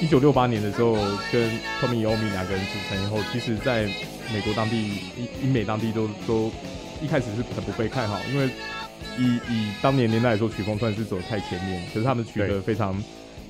[0.00, 0.94] 一九六八年的时候，
[1.30, 1.46] 跟
[1.78, 3.84] Tony Iommi 两个人组成以后，其实在
[4.32, 4.92] 美国当地、
[5.42, 6.50] 英美当地都都
[7.02, 8.48] 一开始是很不被看好，因为
[9.18, 12.96] 以以当年年代来说，曲风算是走得太前面，可是他们取得非常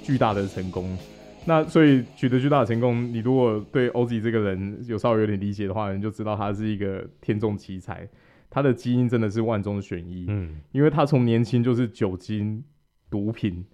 [0.03, 0.99] 巨大的成功。
[1.47, 8.09] 那所以取得巨大的成功，你如果对 Ozzy 这个人有稍微有点理解的话，你就知道他是一个天纵奇才，
[8.49, 10.25] 他的基因真的是万中选一。
[10.29, 12.65] 嗯，因为他从年轻就是酒精、
[13.11, 13.65] 毒品，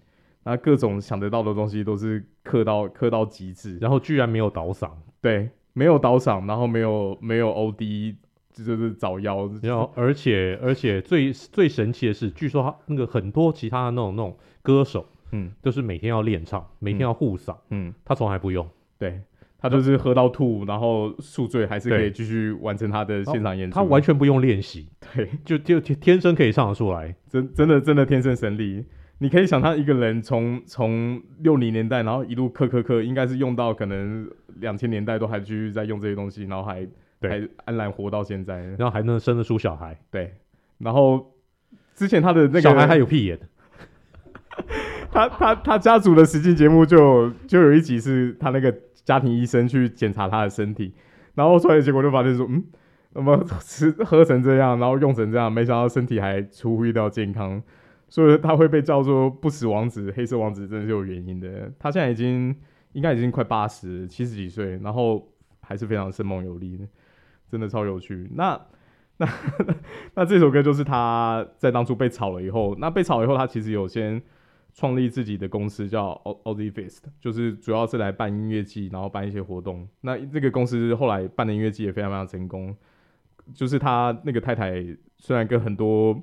[0.43, 4.91] 那各种想得到的东西都是嗑到嗑到极致，然后居然没有倒嗓，
[5.21, 8.15] 对，没有倒嗓，然后没有没有 OD，
[8.51, 15.07] 就是早夭，然后而且而且最最神奇的是，据说他那个很多其他的那种那种歌手。
[15.31, 17.55] 嗯，就是每天要练唱，每天要护嗓。
[17.69, 18.67] 嗯，他从来不用。
[18.97, 19.19] 对，
[19.57, 23.75] 他就是喝到吐，然后宿醉，还是可以继续完成他的现场演出。
[23.75, 28.85] 他完全不用练习，对，就就天生可以唱得出来，真真的真的天生神力。
[29.19, 36.87] 你可以想他一个人从从六零年代，然后一路磕磕磕，应该是用到可能两千年代都还继续在用这些东西，然后还
[37.19, 39.95] 对还安然活到现在，然后还能生得出小孩。
[40.09, 40.33] 对，
[40.79, 41.33] 然后
[41.93, 43.39] 之前他的那个小孩还有屁眼。
[45.11, 50.93] 他他他家族的实境节目就就有一集是他那个家庭医生去检查他的身体，
[51.35, 52.63] 然后出来的结果就发现说，嗯，
[53.13, 57.61] 那么吃喝成这样，然后用成这样，没想到身体还出乎意料健康。
[58.07, 61.71] 所以他会被叫做不死王子、黑色王子，真的是有原因的。
[61.79, 62.53] 他现在已经
[62.91, 65.31] 应该已经快八十、七十几岁，然后
[65.61, 66.85] 还是非常生猛有力的，
[67.49, 68.29] 真的超有趣。
[68.35, 68.59] 那
[69.15, 69.29] 那
[70.15, 74.21] 那这首歌就是他在当初被炒了以后，那被炒了以后，他其实有先
[74.73, 79.87] 创立自己的公司叫 Ozzfest，就是主要是来办音乐季，然后办一些活动。
[80.01, 82.75] 那这个公司后来办的音乐季也非常非常成功，
[83.53, 84.83] 就是他那个太太
[85.17, 86.21] 虽然跟很多。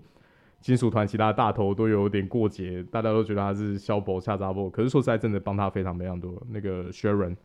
[0.61, 6.45] 金属团其他大头都有点过节，大家都觉得他是肖博下杂波，可是说实在，真的帮他非常非常多。
[6.49, 7.37] 那个 Sharon，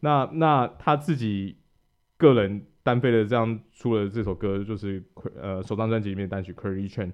[0.00, 1.58] 那那他自己
[2.16, 5.04] 个人单飞的这样出了这首歌，就是
[5.38, 7.08] 呃首张专辑里面单曲《Curry Train》。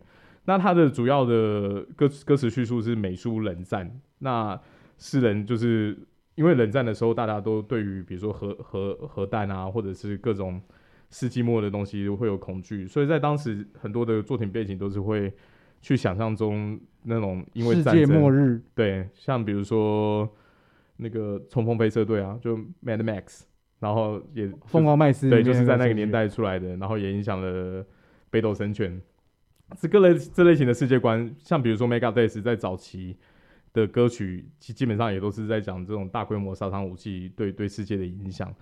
[0.45, 4.01] 那它的主要的歌歌词叙述是美苏冷战。
[4.19, 4.61] 那
[4.99, 5.99] 诗人就是
[6.35, 10.61] 因为冷战的时候，大家都对于比如说核核核弹啊，或者是各种。
[11.15, 15.31] 世纪末的东西会有恐惧，所以在当时很多的作品背景都是会
[15.83, 20.27] 去想象中那种因为世界末日，对，像比如说
[20.97, 23.43] 那个冲锋飞车队啊，就 Mad Max，
[23.79, 27.85] 然后也疯狂麦斯，对，就是在那个年代出来的，然后也影响了
[28.31, 28.99] 北斗神拳，
[29.79, 33.17] 这个类这类型的世界观，像比如说 Megadeth 在早期
[33.73, 38.55] 的歌曲，基基本上也都是在讲这种大规模杀伤武器对对世界的影响。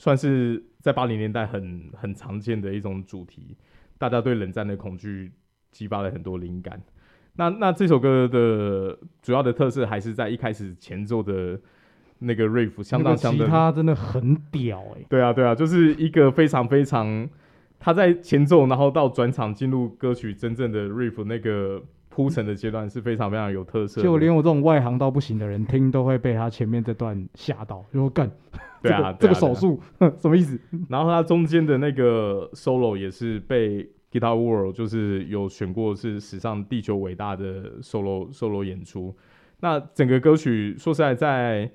[0.00, 3.56] 算是在八零年代很很常见的一种主题，
[3.98, 5.32] 大家对冷战的恐惧
[5.72, 6.80] 激发了很多灵感。
[7.34, 11.60] 那那这首歌的主要的特色还是在一开始前奏的
[12.20, 15.06] 那个 riff，相当相当，吉他真的很屌哎、欸。
[15.08, 17.28] 对啊对啊，就是一个非常非常，
[17.78, 24.02] 他在前奏，然后到转场进入歌曲真正的 riff 那个铺陈的阶段是非常非常有特色。
[24.02, 28.30] 就连我这种外行到不行的人听都会被他前面这段吓到，就说干。
[28.80, 30.58] 对啊，这个手术、啊、 什么意思？
[30.88, 39.16] 然后他中间的那个 solo 也是被 Guitar World 就是有选过是史上地球伟大的 solo solo 演出。
[39.60, 41.70] 那整个歌曲说实在，在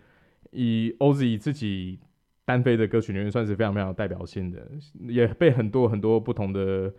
[0.51, 1.99] 以 Ozzy 自己
[2.45, 4.67] 单飞的歌曲里面算是非常非常有代表性的，
[5.07, 6.93] 也被很多很多不同的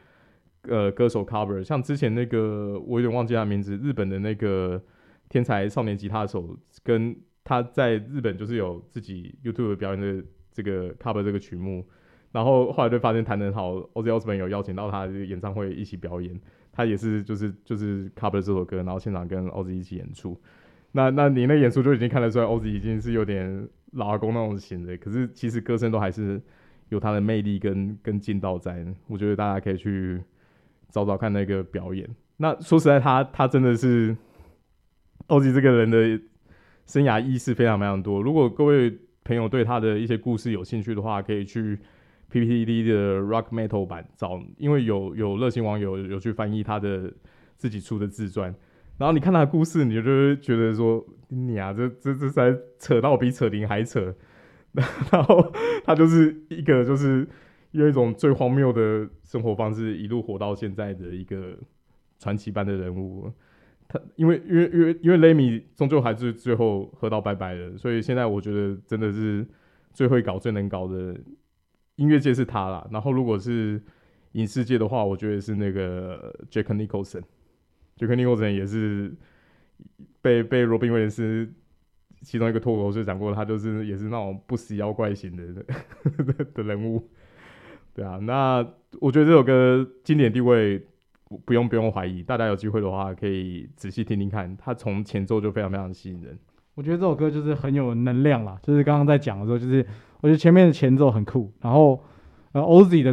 [0.62, 1.62] 呃歌手 cover。
[1.62, 4.82] 像之前那个我有点忘记他名字，日本的那个
[5.28, 7.16] 天才少年吉他手跟。
[7.47, 11.84] 他在日本就是有自己 YouTube 表演的这个 cover 这个曲目，
[12.32, 16.40] 然后后来就发现弹得很好，Oz o s b o r n 有邀请到他演唱会一起表演，
[16.72, 20.40] 他也是就是就是 cover 这首歌，然后现场跟 Oz 一起演出。
[20.92, 26.40] 那那你那演出就已经看得出来，Oz 已经是有点老阿公那种型的，可是其实歌声都还是
[26.90, 28.86] 有他的魅力跟跟劲道在。
[29.09, 30.22] 我觉得大家可以去
[30.90, 32.09] 找找看那个表演。
[32.36, 34.16] 那说实在他，他真的是
[35.28, 36.20] 奥吉这个人的。
[36.86, 38.20] 生涯意识非常非常多。
[38.20, 41.78] 如果各位朋友对他的一些故事有兴趣的话，可以去
[42.30, 47.11] PPTD 的 Rock Metal 版找，因为有有热心网友有去翻译他的
[47.57, 48.55] 自己出的自传。
[48.97, 54.14] 然后你看他的故事，你就会觉得说，你啊，这这这才扯到比扯铃还扯。
[55.12, 55.53] 然后
[55.84, 57.26] 他就是一个就是
[57.72, 61.57] 用一种最荒谬的生活方式一路活到现在的一个
[62.18, 63.30] 传奇般的人物。
[63.86, 69.47] 他因为因为因为因为雷米终究还是最后喝到拜拜的，所以现在我觉得真的是
[69.92, 71.16] 最会搞、最能搞的
[71.97, 72.84] 音乐界是他啦。
[72.90, 73.80] 然后如果是
[74.32, 77.22] 影视界的话，我觉得是那个 Jack Nicholson。
[77.99, 79.14] Jack Nicholson 也是
[80.20, 81.53] 被被罗宾威廉斯
[82.22, 85.64] 其中一个脱口秀讲过，他就是也是那种不死妖怪型的
[86.24, 87.09] 的的人物。
[87.95, 88.66] 对啊，那
[89.01, 90.86] 我觉得这首歌经典地位。
[91.47, 96.38] 不用不用怀疑，大家有机会的话可以仔细听听看，它从前奏就非常非常吸引人。
[96.74, 99.84] 我觉得这首歌就是很有能量啦，就是刚刚在讲的时候，就是
[100.20, 102.01] 我觉得前面的前奏很酷，然后
[102.53, 103.12] 呃 Ozzy 的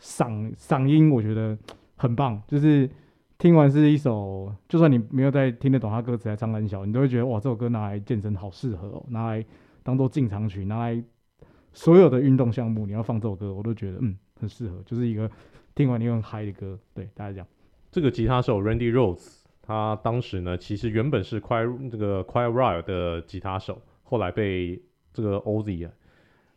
[0.00, 1.56] 嗓嗓音我觉得
[1.94, 2.90] 很棒，就是
[3.38, 9.44] 听完是一首，就算你没有在听得懂他歌词还唱很小，你都会觉得哇，这首歌拿来健身好适合哦，拿来
[9.82, 11.04] 当做进场曲，拿来
[11.72, 15.30] 所有的运动项目你要放这首歌，我都觉得嗯很适合，就是一个。
[15.74, 17.46] 听完你很嗨的歌，对大家讲，
[17.92, 24.80] 这个吉他手 Randy Rose，他当时呢，其实原本是 Quiet 这个 Quiet Riot 的吉他手，后来被
[25.12, 25.90] 这个 Oz，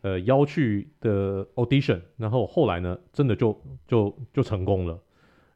[0.00, 3.54] 呃邀去的 audition，然后后来呢，真的就
[3.86, 4.98] 就就成功了。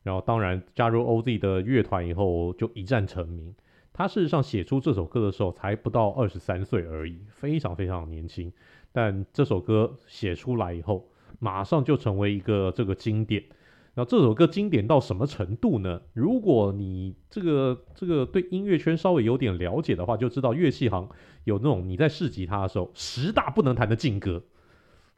[0.05, 3.53] 然后当然加入 OZ 的乐团以后，就一战成名。
[3.93, 8.53] 他事实上写出这首歌的时候才不到二十三岁而已，非常非常年轻。
[8.93, 13.43] 但这首歌写出来以后，马上就成为一个这个经典。
[13.95, 16.03] 那这首歌经典到什么程度呢？
[16.13, 21.09] 如果你这个这个对音乐圈稍微有点了解的话，就知道乐器行
[21.45, 24.43] 有那种你在试吉他的时候十大不能弹的禁歌，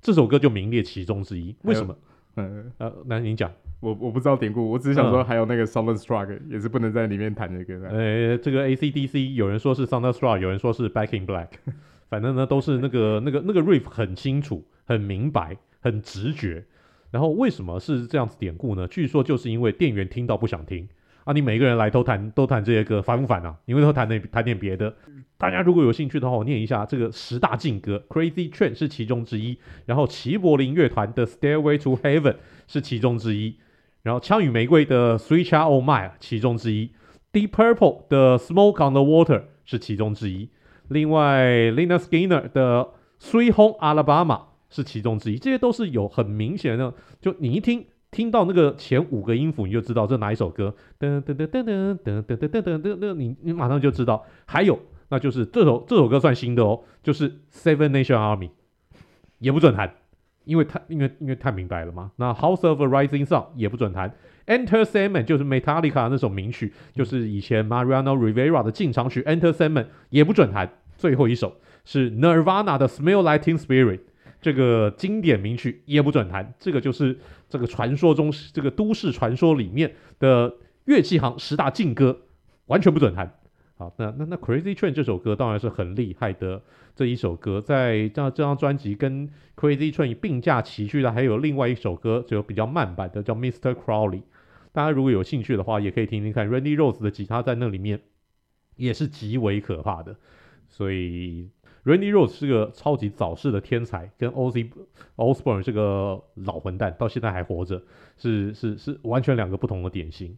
[0.01, 1.57] 这首歌就名列其中之一。
[1.63, 1.97] 为什么？
[2.37, 7.81] 嗯呃，那您讲，我我不知道典故，我只是想说还有那个 Thunderstruck 也是不能在里面弹的歌。
[7.91, 11.49] 呃，这个 AC/DC 有人说是 Thunderstruck，有人说是 Back in Black，
[12.09, 16.65] 反正呢都是那个 那个那个 riff 很清楚、很明白、很直觉。
[17.11, 18.87] 然后为什么是这样子典故呢？
[18.89, 20.87] 据说就是因为店员听到不想听
[21.27, 23.53] 啊，你每个人来都弹都弹这些歌，烦不烦啊？
[23.65, 24.95] 你为什么弹点弹点别的？
[25.37, 32.37] 大家如果有兴趣的话，我念一下这个十大劲歌，Crazy Train 是其中之一，然后齐柏林乐团的 Stairway to Heaven
[32.69, 33.57] 是其中之一，
[34.05, 36.93] 然后枪与玫瑰的 Sweet Child O' My 其中之一
[37.33, 40.49] ，Deep Purple 的 Smoke on the Water 是其中之一，
[40.89, 42.89] 另外 Lina Skynyrd 的
[43.21, 44.43] Sweet Home Alabama。
[44.69, 47.87] 是其中之一，这些都是有很明显的，就你一听
[48.17, 50.75] 听到那个前五个音符，你就知道这哪一首歌。
[50.99, 54.25] 噔噔噔噔噔噔噔噔噔噔噔，你你马上就知道。
[54.47, 58.49] 还有，那就是这首这首歌算新的哦，就是 Seven Nation Army，
[59.39, 59.93] 也不准弹，
[60.45, 62.11] 因为太因为因为太明白了嘛。
[62.17, 64.11] 那 House of a Rising Sun 也不准弹
[64.47, 70.73] ，Enter Sandman 就是 Metallica 那首名曲，就是以前 Mariano Rivera 的进场曲 Enter Sandman 也不准弹。
[70.97, 71.55] 最后一首
[71.85, 74.01] 是 Nirvana 的 Smell Like Teen Spirit。
[74.39, 77.19] 这个经典名曲也不准弹，这个就是
[77.49, 82.23] 这个传说中这个都市传说里面的乐器行十大禁歌，
[82.67, 83.39] 完全不准弹。
[83.77, 86.63] 好，那那那 Crazy Train 这首歌当然是很厉害的
[86.95, 93.75] 这一首歌，在这这张专辑跟 Crazy Train 并驾齐驱的还有另外一首歌，就比较慢版的叫 Mr.
[93.75, 94.23] Crowley。
[94.73, 98.01] 大家如果有兴趣的话，也可以听听看 Randy Rose 的吉他在那里面
[98.77, 100.17] 也是极为可怕的，
[100.69, 101.51] 所以。
[101.87, 104.69] Randy Rhoads 是个超级早逝的天才，跟 Ozzy
[105.15, 107.81] Osbourne 是个老混蛋到现在还活着，
[108.17, 110.37] 是是是完全两个不同的典型。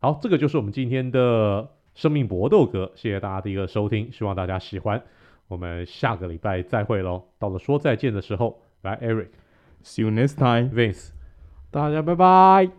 [0.00, 5.00] 好，这个就是我们今天的生命搏斗歌，谢谢大家的一个收听，希望大家喜欢。
[5.46, 11.10] 我们下个礼拜再会喽，到了说再见的时候，来 Eric，See you next time，Vince，
[11.70, 12.70] 大家拜拜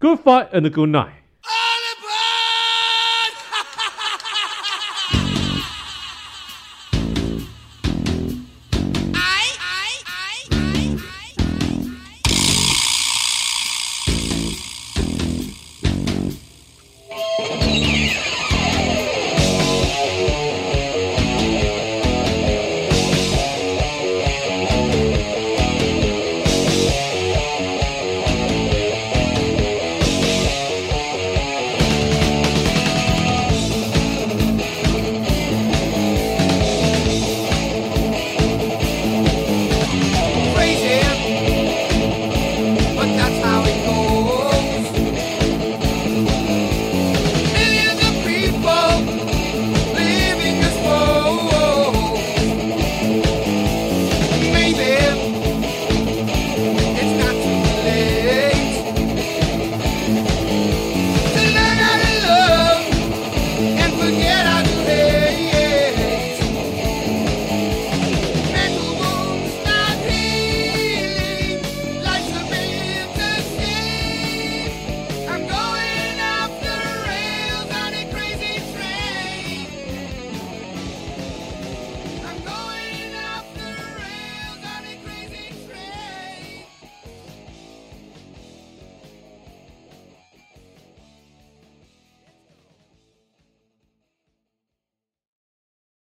[0.00, 1.25] ，Good fight and good night。